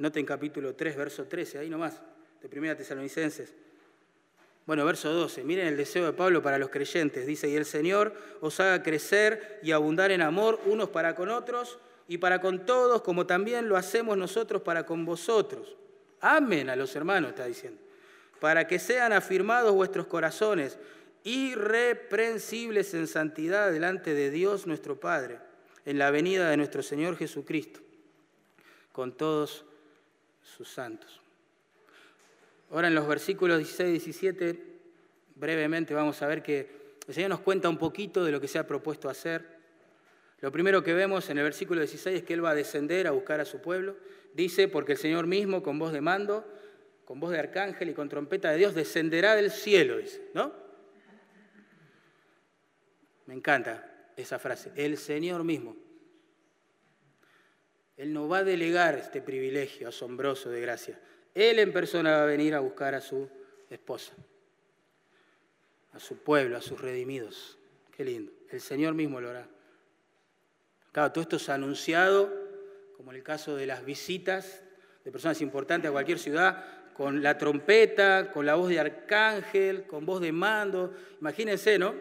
[0.02, 2.02] Noten capítulo 3, verso 13, ahí nomás,
[2.40, 3.54] de Primera Tesalonicenses.
[4.66, 7.24] Bueno, verso 12, miren el deseo de Pablo para los creyentes.
[7.24, 11.78] Dice, y el Señor os haga crecer y abundar en amor unos para con otros
[12.08, 15.76] y para con todos, como también lo hacemos nosotros para con vosotros.
[16.20, 17.80] Amen a los hermanos, está diciendo.
[18.40, 20.80] Para que sean afirmados vuestros corazones,
[21.22, 25.38] irreprensibles en santidad delante de Dios nuestro Padre,
[25.84, 27.78] en la venida de nuestro Señor Jesucristo,
[28.90, 29.64] con todos
[30.42, 31.20] sus santos.
[32.70, 34.64] Ahora en los versículos 16 y 17,
[35.34, 38.58] brevemente vamos a ver que el Señor nos cuenta un poquito de lo que se
[38.58, 39.44] ha propuesto hacer.
[40.40, 43.10] Lo primero que vemos en el versículo 16 es que Él va a descender a
[43.10, 43.96] buscar a su pueblo.
[44.34, 46.46] Dice, porque el Señor mismo, con voz de mando,
[47.04, 49.98] con voz de arcángel y con trompeta de Dios, descenderá del cielo,
[50.34, 50.52] ¿no?
[53.26, 55.76] Me encanta esa frase, el Señor mismo.
[58.02, 60.98] Él no va a delegar este privilegio asombroso de gracia.
[61.36, 63.28] Él en persona va a venir a buscar a su
[63.70, 64.12] esposa,
[65.92, 67.56] a su pueblo, a sus redimidos.
[67.96, 68.32] Qué lindo.
[68.50, 69.46] El Señor mismo lo hará.
[70.90, 72.28] Claro, todo esto es anunciado,
[72.96, 74.64] como en el caso de las visitas
[75.04, 80.04] de personas importantes a cualquier ciudad, con la trompeta, con la voz de arcángel, con
[80.04, 80.92] voz de mando.
[81.20, 81.94] Imagínense, ¿no?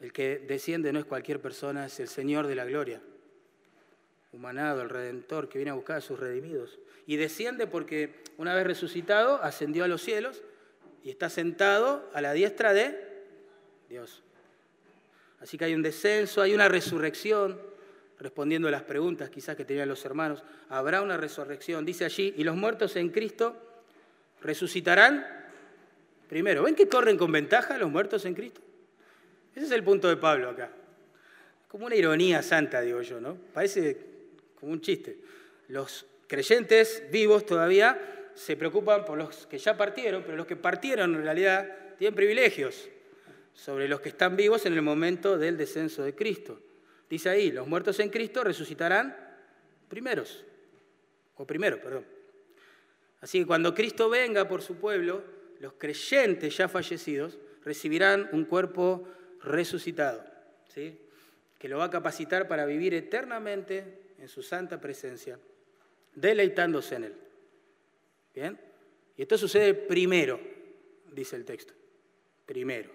[0.00, 3.02] El que desciende no es cualquier persona, es el Señor de la gloria
[4.32, 6.78] humanado, el Redentor, que viene a buscar a sus redimidos.
[7.06, 10.42] Y desciende porque una vez resucitado, ascendió a los cielos
[11.02, 12.96] y está sentado a la diestra de
[13.88, 14.22] Dios.
[15.40, 17.60] Así que hay un descenso, hay una resurrección,
[18.18, 20.44] respondiendo a las preguntas quizás que tenían los hermanos.
[20.68, 23.56] Habrá una resurrección, dice allí, y los muertos en Cristo
[24.42, 25.26] resucitarán
[26.28, 26.62] primero.
[26.62, 28.60] ¿Ven que corren con ventaja los muertos en Cristo?
[29.54, 30.70] Ese es el punto de Pablo acá.
[31.68, 33.36] Como una ironía santa, digo yo, ¿no?
[33.54, 34.10] Parece
[34.60, 35.18] como un chiste.
[35.68, 41.14] Los creyentes vivos todavía se preocupan por los que ya partieron, pero los que partieron
[41.14, 42.88] en realidad tienen privilegios
[43.54, 46.60] sobre los que están vivos en el momento del descenso de Cristo.
[47.08, 49.16] Dice ahí, los muertos en Cristo resucitarán
[49.88, 50.44] primeros,
[51.36, 52.04] o primero, perdón.
[53.20, 55.22] Así que cuando Cristo venga por su pueblo,
[55.58, 59.06] los creyentes ya fallecidos recibirán un cuerpo
[59.42, 60.24] resucitado,
[60.68, 60.98] ¿sí?
[61.58, 65.38] que lo va a capacitar para vivir eternamente en su santa presencia,
[66.14, 67.14] deleitándose en él.
[68.34, 68.60] ¿Bien?
[69.16, 70.38] Y esto sucede primero,
[71.10, 71.74] dice el texto.
[72.46, 72.90] Primero.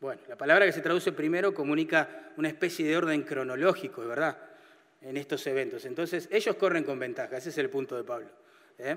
[0.00, 4.38] Bueno, la palabra que se traduce primero comunica una especie de orden cronológico, ¿verdad?
[5.02, 5.84] En estos eventos.
[5.84, 8.28] Entonces, ellos corren con ventaja, ese es el punto de Pablo.
[8.78, 8.96] ¿eh?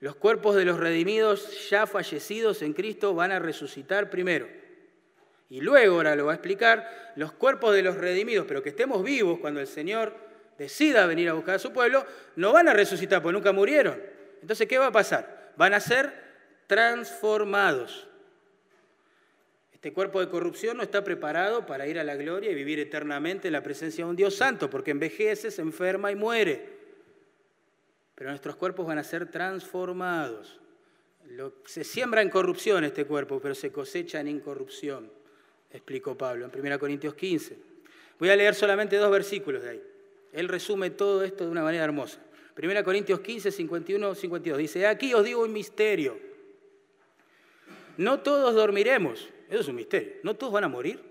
[0.00, 4.46] Los cuerpos de los redimidos ya fallecidos en Cristo van a resucitar primero.
[5.48, 9.02] Y luego, ahora lo va a explicar, los cuerpos de los redimidos, pero que estemos
[9.02, 10.25] vivos cuando el Señor
[10.58, 12.04] decida venir a buscar a su pueblo,
[12.36, 14.00] no van a resucitar porque nunca murieron.
[14.40, 15.52] Entonces, ¿qué va a pasar?
[15.56, 16.12] Van a ser
[16.66, 18.06] transformados.
[19.72, 23.48] Este cuerpo de corrupción no está preparado para ir a la gloria y vivir eternamente
[23.48, 26.76] en la presencia de un Dios santo, porque envejece, se enferma y muere.
[28.14, 30.60] Pero nuestros cuerpos van a ser transformados.
[31.66, 35.10] se siembra en corrupción este cuerpo, pero se cosecha en incorrupción,
[35.70, 37.56] explicó Pablo en 1 Corintios 15.
[38.18, 39.82] Voy a leer solamente dos versículos de ahí.
[40.36, 42.18] Él resume todo esto de una manera hermosa.
[42.62, 44.58] 1 Corintios 15, 51, 52.
[44.58, 46.18] Dice, aquí os digo un misterio.
[47.96, 49.30] No todos dormiremos.
[49.48, 50.12] Eso es un misterio.
[50.22, 51.02] No todos van a morir.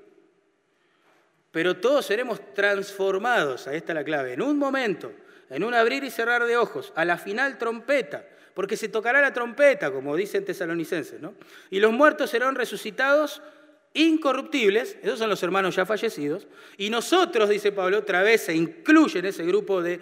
[1.50, 3.68] Pero todos seremos transformados.
[3.68, 4.34] Ahí está la clave.
[4.34, 5.12] En un momento,
[5.50, 8.28] en un abrir y cerrar de ojos, a la final trompeta.
[8.54, 11.34] Porque se tocará la trompeta, como dicen tesalonicenses, ¿no?
[11.72, 13.42] Y los muertos serán resucitados
[13.96, 19.20] incorruptibles, esos son los hermanos ya fallecidos, y nosotros, dice Pablo, otra vez se incluye
[19.20, 20.00] en ese grupo de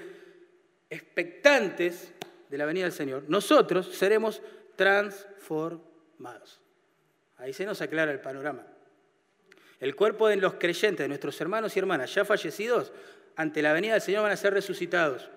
[0.90, 2.12] expectantes
[2.50, 4.42] de la venida del Señor, nosotros seremos
[4.76, 6.60] transformados.
[7.38, 8.66] Ahí se nos aclara el panorama.
[9.80, 12.92] El cuerpo de los creyentes, de nuestros hermanos y hermanas ya fallecidos,
[13.36, 15.30] ante la venida del Señor van a ser resucitados.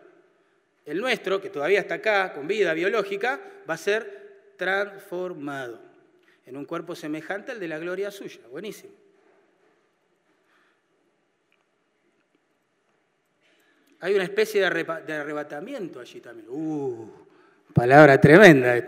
[0.85, 5.86] El nuestro, que todavía está acá, con vida biológica, va a ser transformado
[6.47, 8.41] en un cuerpo semejante al de la gloria suya.
[8.51, 8.93] Buenísimo.
[14.01, 16.47] Hay una especie de, arrebatamiento allí también.
[16.49, 17.11] Uh,
[17.75, 18.81] palabra tremenda.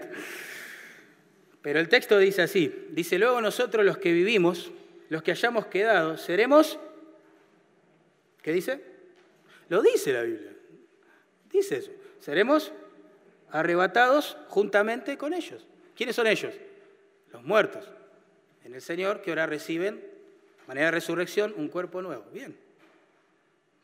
[1.60, 4.70] Pero el texto dice así, dice, luego nosotros los que vivimos,
[5.08, 6.78] los que hayamos quedado, seremos,
[8.42, 8.80] ¿qué dice?
[9.68, 10.52] Lo dice la Biblia,
[11.50, 11.90] dice eso,
[12.20, 12.72] seremos
[13.50, 15.66] arrebatados juntamente con ellos.
[15.96, 16.54] ¿Quiénes son ellos?
[17.32, 17.88] Los muertos.
[18.64, 20.04] En el Señor que ahora reciben,
[20.66, 22.24] manera de resurrección, un cuerpo nuevo.
[22.32, 22.56] Bien.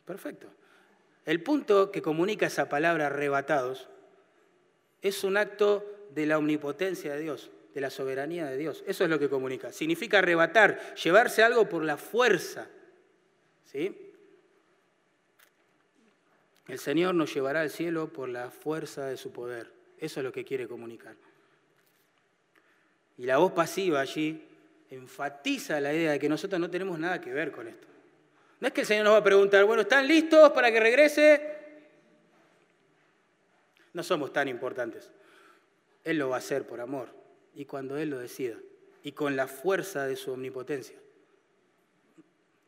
[0.05, 0.49] Perfecto.
[1.25, 3.89] El punto que comunica esa palabra arrebatados
[5.01, 8.85] es un acto de la omnipotencia de Dios, de la soberanía de Dios.
[8.87, 9.73] Eso es lo que comunica.
[9.73, 12.69] Significa arrebatar, llevarse algo por la fuerza.
[13.65, 14.13] ¿Sí?
[16.69, 19.71] El Señor nos llevará al cielo por la fuerza de su poder.
[19.99, 21.15] Eso es lo que quiere comunicar.
[23.17, 24.45] Y la voz pasiva allí
[24.91, 27.87] enfatiza la idea de que nosotros no tenemos nada que ver con esto.
[28.61, 31.55] No es que el Señor nos va a preguntar, bueno, ¿están listos para que regrese?
[33.93, 35.11] No somos tan importantes.
[36.03, 37.09] Él lo va a hacer por amor
[37.55, 38.57] y cuando Él lo decida
[39.03, 40.97] y con la fuerza de su omnipotencia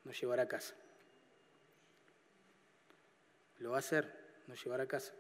[0.04, 0.74] nos llevará a casa.
[3.58, 4.12] Lo va a hacer,
[4.46, 5.12] nos llevará a casa.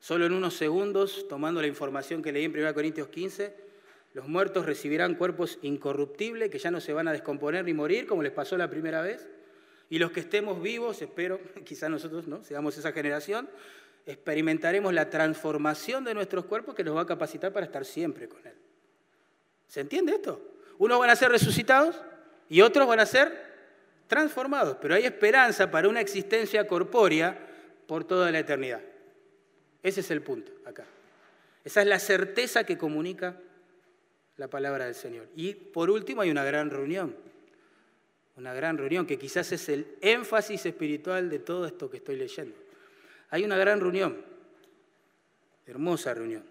[0.00, 3.63] Solo en unos segundos, tomando la información que leí en 1 Corintios 15,
[4.14, 8.22] los muertos recibirán cuerpos incorruptibles que ya no se van a descomponer ni morir, como
[8.22, 9.26] les pasó la primera vez.
[9.90, 13.50] Y los que estemos vivos, espero, quizás nosotros no, seamos esa generación,
[14.06, 18.46] experimentaremos la transformación de nuestros cuerpos que nos va a capacitar para estar siempre con
[18.46, 18.54] Él.
[19.66, 20.40] ¿Se entiende esto?
[20.78, 22.00] Unos van a ser resucitados
[22.48, 23.52] y otros van a ser
[24.06, 27.36] transformados, pero hay esperanza para una existencia corpórea
[27.88, 28.80] por toda la eternidad.
[29.82, 30.84] Ese es el punto acá.
[31.64, 33.36] Esa es la certeza que comunica
[34.36, 35.28] la palabra del Señor.
[35.36, 37.16] Y por último hay una gran reunión,
[38.36, 42.56] una gran reunión que quizás es el énfasis espiritual de todo esto que estoy leyendo.
[43.30, 44.16] Hay una gran reunión,
[45.66, 46.44] hermosa reunión.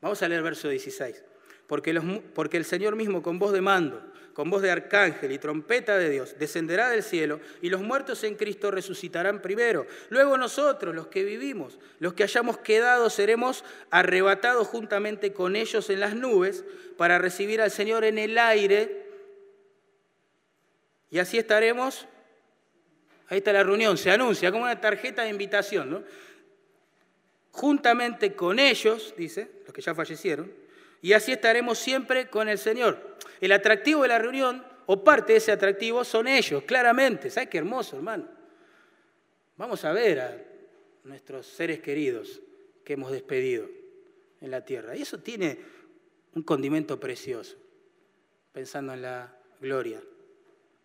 [0.00, 1.22] Vamos a leer verso 16.
[1.66, 4.02] Porque, el Señor mismo con voz de mando,
[4.34, 8.34] con voz de arcángel y trompeta de Dios, descenderá del cielo y los muertos en
[8.34, 9.86] Cristo resucitarán primero.
[10.10, 16.00] Luego nosotros, los que vivimos, los que hayamos quedado, seremos arrebatados juntamente con ellos en
[16.00, 16.64] las nubes
[16.98, 19.06] para recibir al Señor en el aire.
[21.10, 22.06] Y así estaremos,
[23.28, 26.02] ahí está la reunión, se anuncia como una tarjeta de invitación, ¿no?
[27.52, 30.63] Juntamente con ellos, dice, los que ya fallecieron,
[31.04, 33.18] y así estaremos siempre con el Señor.
[33.38, 37.28] El atractivo de la reunión, o parte de ese atractivo, son ellos, claramente.
[37.28, 38.26] ¿Sabes qué hermoso, hermano?
[39.58, 40.42] Vamos a ver a
[41.02, 42.40] nuestros seres queridos
[42.82, 43.68] que hemos despedido
[44.40, 44.96] en la tierra.
[44.96, 45.58] Y eso tiene
[46.34, 47.58] un condimento precioso,
[48.50, 49.30] pensando en la
[49.60, 50.02] gloria.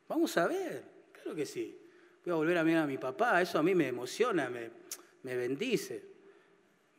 [0.09, 1.79] Vamos a ver, claro que sí.
[2.25, 4.69] Voy a volver a mirar a mi papá, eso a mí me emociona, me,
[5.23, 6.03] me bendice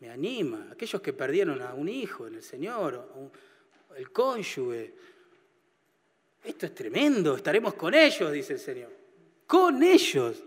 [0.00, 0.68] me anima.
[0.72, 3.08] Aquellos que perdieron a un hijo en el Señor,
[3.96, 4.94] el cónyuge.
[6.42, 8.90] Esto es tremendo, estaremos con ellos, dice el Señor.
[9.46, 10.42] Con ellos.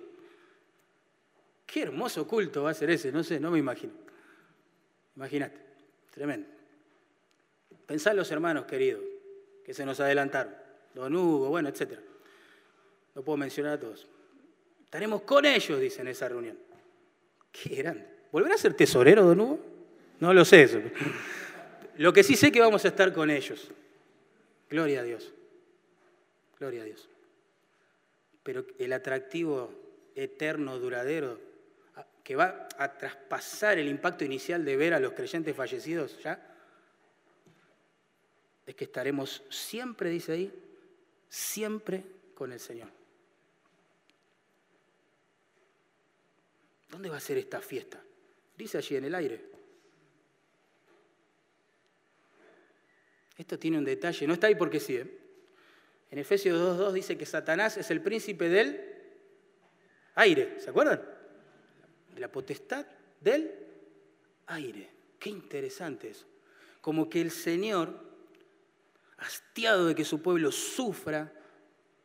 [1.66, 3.94] Qué hermoso culto va a ser ese, no sé, no me imagino.
[5.16, 5.60] Imagínate,
[6.12, 6.48] tremendo.
[7.86, 9.04] Pensá en los hermanos queridos
[9.64, 10.54] que se nos adelantaron,
[10.94, 12.00] don Hugo, bueno, etc.
[13.16, 14.08] No puedo mencionar a todos.
[14.84, 16.58] Estaremos con ellos, dice en esa reunión.
[17.52, 18.13] Qué grande.
[18.34, 19.60] ¿Volverá a ser tesorero, don Hugo?
[20.20, 20.82] No lo sé eso.
[21.98, 23.70] Lo que sí sé que vamos a estar con ellos.
[24.72, 25.32] Gloria a Dios.
[26.60, 27.08] Gloria a Dios.
[28.42, 29.72] Pero el atractivo
[30.16, 31.40] eterno, duradero,
[32.24, 36.42] que va a traspasar el impacto inicial de ver a los creyentes fallecidos ya,
[38.66, 40.54] es que estaremos siempre, dice ahí,
[41.30, 42.04] siempre
[42.34, 42.90] con el Señor.
[46.90, 48.02] ¿Dónde va a ser esta fiesta?
[48.58, 49.54] Dice allí en el aire.
[53.38, 54.96] Esto tiene un detalle, no está ahí porque sí.
[54.96, 55.20] ¿eh?
[56.12, 58.80] En Efesios 2.2 dice que Satanás es el príncipe del
[60.16, 61.02] aire, ¿se acuerdan?
[62.18, 62.86] La potestad
[63.20, 63.52] del
[64.48, 64.90] aire.
[65.18, 66.28] Qué interesante eso.
[66.82, 68.00] Como que el Señor,
[69.18, 71.34] hastiado de que su pueblo sufra,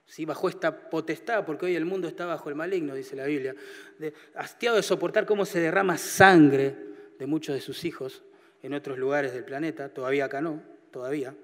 [0.09, 0.25] ¿sí?
[0.25, 3.55] bajo esta potestad, porque hoy el mundo está bajo el maligno, dice la Biblia,
[3.99, 6.75] de, hastiado de soportar cómo se derrama sangre
[7.19, 8.23] de muchos de sus hijos
[8.63, 11.35] en otros lugares del planeta, todavía acá no, todavía.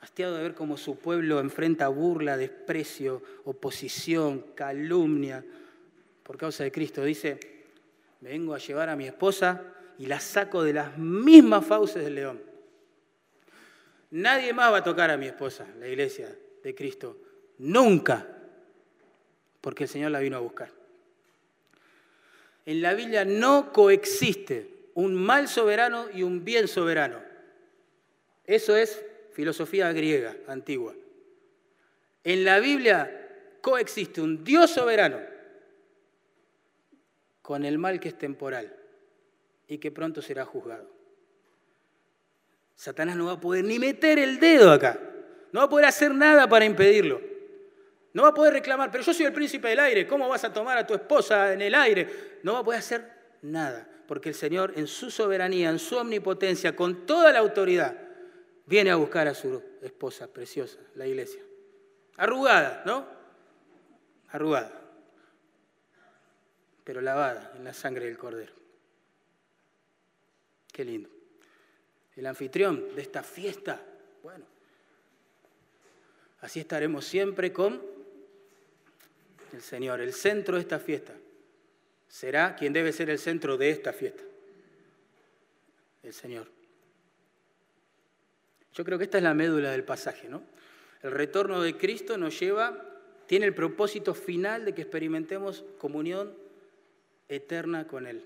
[0.00, 5.44] Hastiado de ver cómo su pueblo enfrenta burla, desprecio, oposición, calumnia,
[6.22, 7.04] por causa de Cristo.
[7.04, 7.38] Dice,
[8.20, 9.62] vengo a llevar a mi esposa
[9.98, 12.42] y la saco de las mismas fauces del león.
[14.10, 17.16] Nadie más va a tocar a mi esposa, la iglesia de Cristo.
[17.58, 18.26] Nunca.
[19.60, 20.70] Porque el Señor la vino a buscar.
[22.66, 27.20] En la Biblia no coexiste un mal soberano y un bien soberano.
[28.44, 30.94] Eso es filosofía griega antigua.
[32.24, 35.18] En la Biblia coexiste un Dios soberano
[37.42, 38.74] con el mal que es temporal
[39.66, 40.88] y que pronto será juzgado.
[42.74, 44.98] Satanás no va a poder ni meter el dedo acá,
[45.52, 47.20] no va a poder hacer nada para impedirlo.
[48.12, 50.52] No va a poder reclamar, pero yo soy el príncipe del aire, ¿cómo vas a
[50.52, 52.38] tomar a tu esposa en el aire?
[52.42, 53.08] No va a poder hacer
[53.42, 57.96] nada, porque el Señor en su soberanía, en su omnipotencia, con toda la autoridad,
[58.66, 61.40] viene a buscar a su esposa preciosa, la iglesia.
[62.16, 63.06] Arrugada, ¿no?
[64.28, 64.72] Arrugada,
[66.84, 68.52] pero lavada en la sangre del cordero.
[70.72, 71.08] Qué lindo.
[72.16, 73.80] El anfitrión de esta fiesta,
[74.22, 74.44] bueno,
[76.40, 77.80] así estaremos siempre con
[79.52, 81.14] el Señor, el centro de esta fiesta.
[82.08, 84.22] Será quien debe ser el centro de esta fiesta,
[86.02, 86.46] el Señor.
[88.74, 90.42] Yo creo que esta es la médula del pasaje, ¿no?
[91.02, 92.84] El retorno de Cristo nos lleva,
[93.26, 96.34] tiene el propósito final de que experimentemos comunión
[97.28, 98.24] eterna con Él.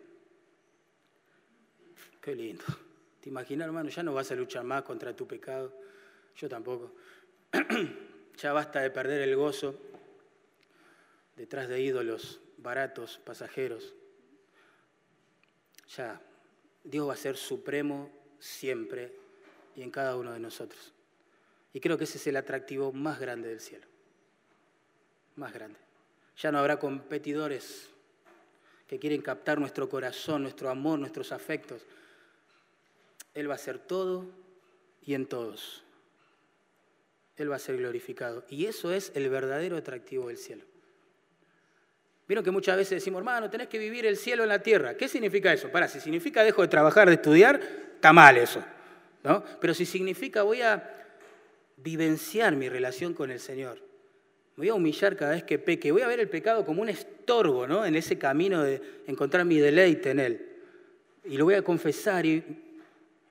[2.20, 2.64] Qué lindo.
[3.20, 3.90] ¿Te imaginas, hermano?
[3.90, 5.72] Ya no vas a luchar más contra tu pecado.
[6.36, 6.92] Yo tampoco.
[8.36, 9.78] ya basta de perder el gozo
[11.36, 13.94] detrás de ídolos baratos, pasajeros.
[15.96, 16.20] Ya,
[16.82, 19.12] Dios va a ser supremo siempre
[19.76, 20.92] y en cada uno de nosotros.
[21.72, 23.86] Y creo que ese es el atractivo más grande del cielo.
[25.36, 25.78] Más grande.
[26.38, 27.90] Ya no habrá competidores
[28.88, 31.82] que quieren captar nuestro corazón, nuestro amor, nuestros afectos.
[33.34, 34.26] Él va a ser todo
[35.02, 35.83] y en todos.
[37.36, 38.44] Él va a ser glorificado.
[38.48, 40.64] Y eso es el verdadero atractivo del cielo.
[42.26, 44.96] Vieron que muchas veces decimos, hermano, tenés que vivir el cielo en la tierra.
[44.96, 45.70] ¿Qué significa eso?
[45.70, 47.60] Para, si significa dejo de trabajar, de estudiar,
[47.94, 48.64] está mal eso.
[49.22, 49.42] ¿no?
[49.60, 50.90] Pero si significa voy a
[51.76, 53.78] vivenciar mi relación con el Señor.
[54.56, 55.92] Voy a humillar cada vez que peque.
[55.92, 57.84] Voy a ver el pecado como un estorbo ¿no?
[57.84, 60.48] en ese camino de encontrar mi deleite en Él.
[61.24, 62.42] Y lo voy a confesar y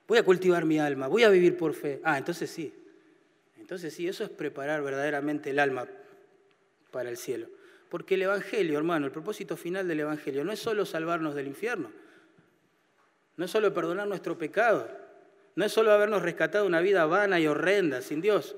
[0.06, 1.08] voy a cultivar mi alma.
[1.08, 2.00] Voy a vivir por fe.
[2.04, 2.72] Ah, entonces sí.
[3.64, 5.88] Entonces sí, eso es preparar verdaderamente el alma
[6.90, 7.46] para el cielo.
[7.88, 11.90] Porque el Evangelio, hermano, el propósito final del Evangelio no es solo salvarnos del infierno.
[13.38, 14.86] No es solo perdonar nuestro pecado.
[15.56, 18.54] No es solo habernos rescatado una vida vana y horrenda, sin Dios.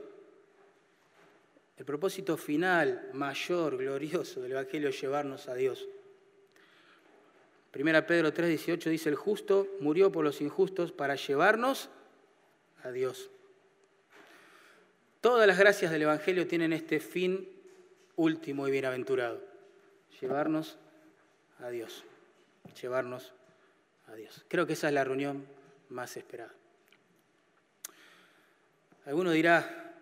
[1.76, 5.86] El propósito final, mayor, glorioso del Evangelio es llevarnos a Dios.
[7.70, 11.90] Primera Pedro 3:18 dice, el justo murió por los injustos para llevarnos
[12.82, 13.30] a Dios.
[15.26, 17.48] Todas las gracias del Evangelio tienen este fin
[18.14, 19.42] último y bienaventurado,
[20.20, 20.76] llevarnos
[21.58, 22.04] a Dios,
[22.80, 23.32] llevarnos
[24.06, 24.44] a Dios.
[24.46, 25.44] Creo que esa es la reunión
[25.88, 26.52] más esperada.
[29.06, 29.94] Alguno dirá,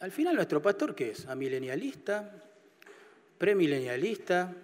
[0.00, 1.26] al final nuestro pastor, ¿qué es?
[1.26, 2.32] ¿Amilenialista?
[3.36, 4.54] ¿Premilenialista?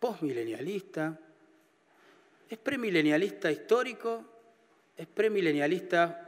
[0.00, 1.18] ¿Postmilenialista?
[2.48, 4.24] ¿Es premilenialista histórico?
[4.96, 6.27] ¿Es premilenialista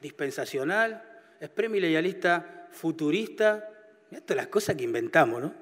[0.00, 1.02] dispensacional?
[1.40, 3.68] ¿Es premilenialista futurista?
[4.10, 5.54] Mira todas las cosas que inventamos, ¿no?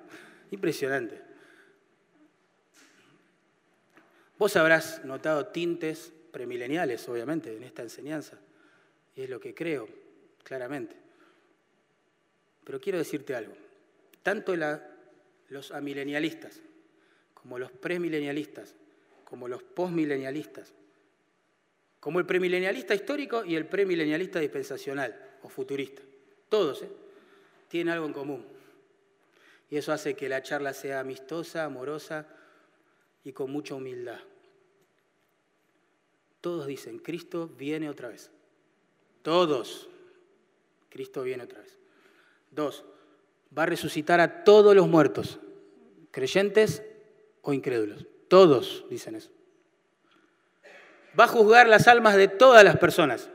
[0.51, 1.21] Impresionante.
[4.39, 8.39] Vos habrás notado tintes premileniales, obviamente, en esta enseñanza.
[9.15, 9.89] Y es lo que creo,
[10.43, 10.95] claramente.
[12.65, 13.55] Pero quiero decirte algo.
[14.23, 14.55] Tanto
[15.49, 16.61] los amilenialistas,
[17.33, 18.75] como los premilenialistas,
[19.25, 20.75] como los postmilenialistas,
[22.07, 26.03] como el premilenialista histórico y el premilenialista dispensacional o futurista.
[26.49, 26.89] Todos ¿eh?
[27.67, 28.47] tienen algo en común.
[29.69, 32.29] Y eso hace que la charla sea amistosa, amorosa
[33.25, 34.21] y con mucha humildad.
[36.41, 38.31] Todos dicen, Cristo viene otra vez.
[39.23, 39.89] Todos.
[40.89, 41.77] Cristo viene otra vez.
[42.53, 42.85] Dos,
[43.59, 45.41] va a resucitar a todos los muertos,
[46.13, 46.85] creyentes
[47.43, 48.07] o incrédulos.
[48.29, 49.31] Todos dicen eso.
[51.19, 53.31] Va a juzgar las almas de todas las personas,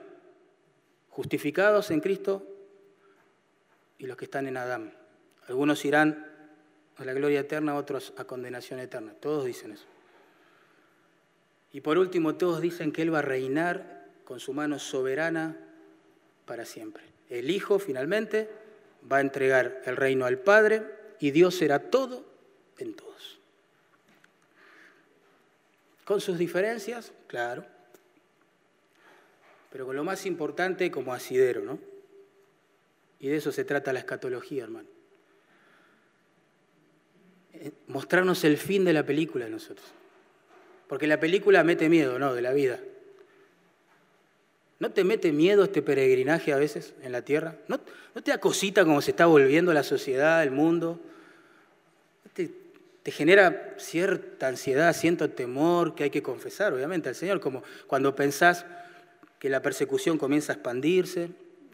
[1.10, 2.46] justificados en Cristo
[3.98, 4.94] y los que están en Adán.
[5.48, 6.28] Algunos irán
[6.98, 9.14] a la gloria eterna, otros a condenación eterna.
[9.20, 9.86] Todos dicen eso.
[11.74, 15.58] Y por último, todos dicen que Él va a reinar con su mano soberana
[16.46, 17.04] para siempre.
[17.30, 18.50] El Hijo finalmente
[19.10, 20.84] va a entregar el reino al Padre
[21.20, 22.26] y Dios será todo
[22.78, 23.40] en todos.
[26.04, 27.66] Con sus diferencias, claro,
[29.72, 31.80] pero con lo más importante como asidero, ¿no?
[33.20, 34.90] Y de eso se trata la escatología, hermano.
[37.54, 39.88] Eh, mostrarnos el fin de la película de nosotros.
[40.88, 42.34] Porque la película mete miedo, ¿no?
[42.34, 42.80] De la vida.
[44.80, 47.56] ¿No te mete miedo este peregrinaje a veces en la tierra?
[47.68, 51.00] ¿No, te da cosita como se está volviendo la sociedad, el mundo?
[53.04, 58.14] te genera cierta ansiedad, cierto temor que hay que confesar, obviamente, al Señor, como cuando
[58.14, 58.66] pensás
[59.42, 61.30] que la persecución comienza a expandirse,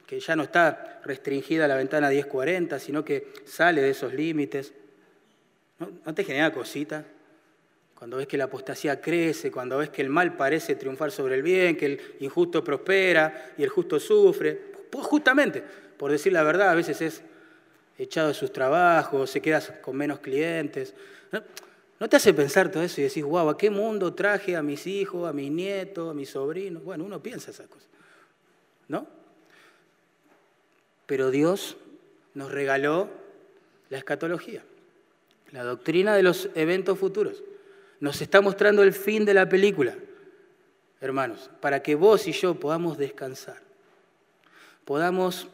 [0.05, 4.71] que ya no está restringida la ventana 1040, sino que sale de esos límites.
[5.77, 7.03] ¿No, te genera cosita?
[7.93, 11.41] Cuando ves que la apostasía crece, cuando ves que el mal parece triunfar sobre el
[11.41, 14.53] bien, que el injusto prospera y el justo sufre.
[14.89, 15.61] Pues justamente,
[15.97, 17.21] por decir la verdad, a veces es
[17.97, 20.93] echado de sus trabajos, se queda con menos clientes.
[21.33, 21.43] ¿No,
[22.07, 25.27] te hace pensar todo eso y decís, guau, ¿a qué mundo traje a mis hijos,
[25.27, 26.83] a mis nietos, a mis sobrinos?
[26.83, 27.89] Bueno, uno piensa esas cosas,
[28.87, 29.07] ¿no?
[31.07, 31.77] Pero Dios
[32.35, 33.09] nos regaló
[33.89, 34.63] la escatología,
[35.51, 37.43] la doctrina de los eventos futuros.
[37.99, 39.95] Nos está mostrando el fin de la película,
[41.01, 43.57] hermanos, para que vos y yo podamos descansar,
[44.85, 45.47] podamos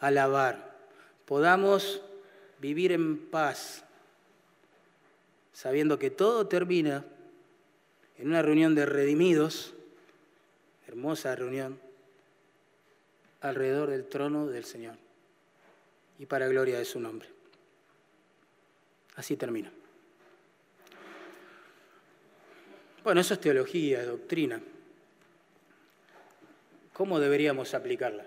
[0.00, 0.76] alabar,
[1.26, 2.02] podamos
[2.58, 3.84] vivir en paz,
[5.56, 7.02] sabiendo que todo termina
[8.18, 9.72] en una reunión de redimidos,
[10.86, 11.80] hermosa reunión,
[13.40, 14.96] alrededor del trono del Señor
[16.18, 17.30] y para gloria de su nombre.
[19.14, 19.72] Así termina.
[23.02, 24.60] Bueno, eso es teología, es doctrina.
[26.92, 28.26] ¿Cómo deberíamos aplicarla?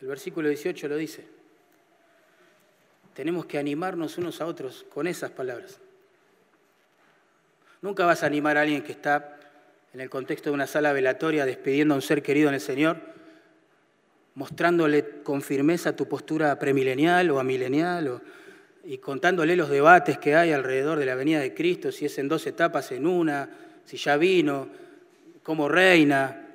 [0.00, 1.24] El versículo 18 lo dice.
[3.14, 5.80] Tenemos que animarnos unos a otros con esas palabras.
[7.80, 9.38] Nunca vas a animar a alguien que está
[9.94, 12.98] en el contexto de una sala velatoria despidiendo a un ser querido en el Señor,
[14.34, 18.20] mostrándole con firmeza tu postura premilenial o amilenial,
[18.84, 22.28] y contándole los debates que hay alrededor de la venida de Cristo, si es en
[22.28, 23.48] dos etapas, en una,
[23.84, 24.68] si ya vino,
[25.42, 26.46] cómo reina.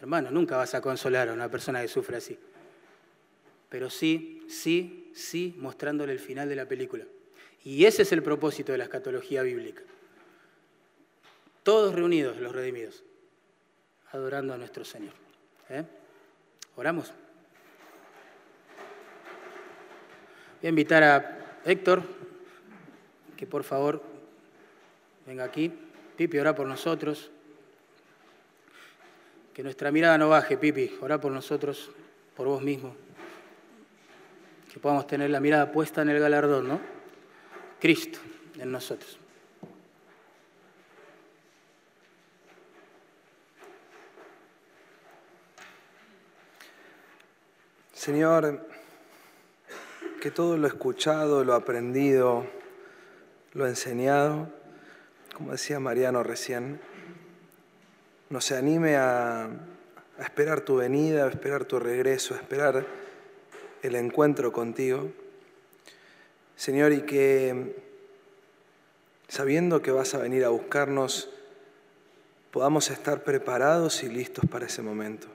[0.00, 2.38] Hermano, nunca vas a consolar a una persona que sufre así.
[3.68, 7.04] Pero sí, sí, sí, mostrándole el final de la película.
[7.64, 9.82] Y ese es el propósito de la escatología bíblica
[11.68, 13.04] todos reunidos los redimidos,
[14.12, 15.12] adorando a nuestro Señor.
[15.68, 15.84] ¿Eh?
[16.76, 17.12] ¿Oramos?
[20.62, 22.02] Voy a invitar a Héctor,
[23.36, 24.02] que por favor
[25.26, 25.70] venga aquí.
[26.16, 27.30] Pipi, ora por nosotros.
[29.52, 31.90] Que nuestra mirada no baje, Pipi, ora por nosotros,
[32.34, 32.96] por vos mismo.
[34.72, 36.80] Que podamos tener la mirada puesta en el galardón, ¿no?
[37.78, 38.20] Cristo
[38.58, 39.18] en nosotros.
[48.08, 48.66] Señor,
[50.22, 52.46] que todo lo escuchado, lo aprendido,
[53.52, 54.48] lo enseñado,
[55.34, 56.80] como decía Mariano recién,
[58.30, 62.86] nos anime a, a esperar tu venida, a esperar tu regreso, a esperar
[63.82, 65.10] el encuentro contigo.
[66.56, 67.76] Señor, y que
[69.28, 71.28] sabiendo que vas a venir a buscarnos,
[72.52, 75.28] podamos estar preparados y listos para ese momento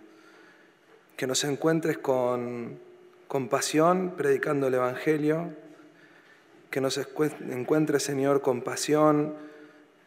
[1.18, 2.80] que nos encuentres con
[3.28, 5.50] compasión predicando el Evangelio,
[6.70, 9.36] que nos encuentres, Señor, con pasión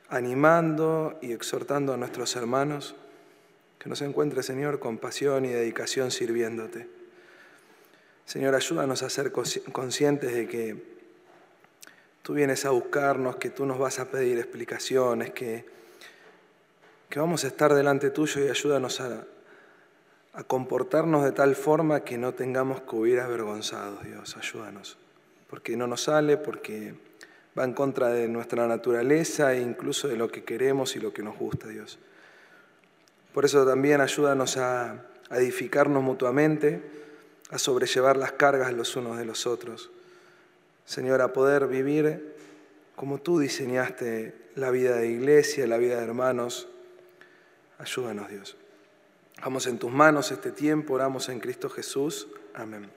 [0.09, 2.97] animando y exhortando a nuestros hermanos,
[3.79, 6.89] que nos encuentres, Señor, con pasión y dedicación sirviéndote.
[8.25, 10.97] Señor, ayúdanos a ser conscientes de que
[12.23, 15.65] tú vienes a buscarnos, que tú nos vas a pedir explicaciones, que,
[17.09, 19.25] que vamos a estar delante tuyo y ayúdanos a,
[20.37, 24.99] a comportarnos de tal forma que no tengamos que huir avergonzados, Dios, ayúdanos.
[25.49, 26.95] Porque no nos sale, porque
[27.59, 31.23] va en contra de nuestra naturaleza e incluso de lo que queremos y lo que
[31.23, 31.99] nos gusta, Dios.
[33.33, 36.83] Por eso también ayúdanos a, edificarnos mutuamente,
[37.51, 39.91] a sobrellevar las cargas los unos de los otros.
[40.85, 42.37] Señor, a poder vivir
[42.95, 46.69] como tú diseñaste la vida de iglesia, la vida de hermanos.
[47.79, 48.57] Ayúdanos, Dios.
[49.43, 52.29] Vamos en tus manos este tiempo, oramos en Cristo Jesús.
[52.55, 52.91] Amén.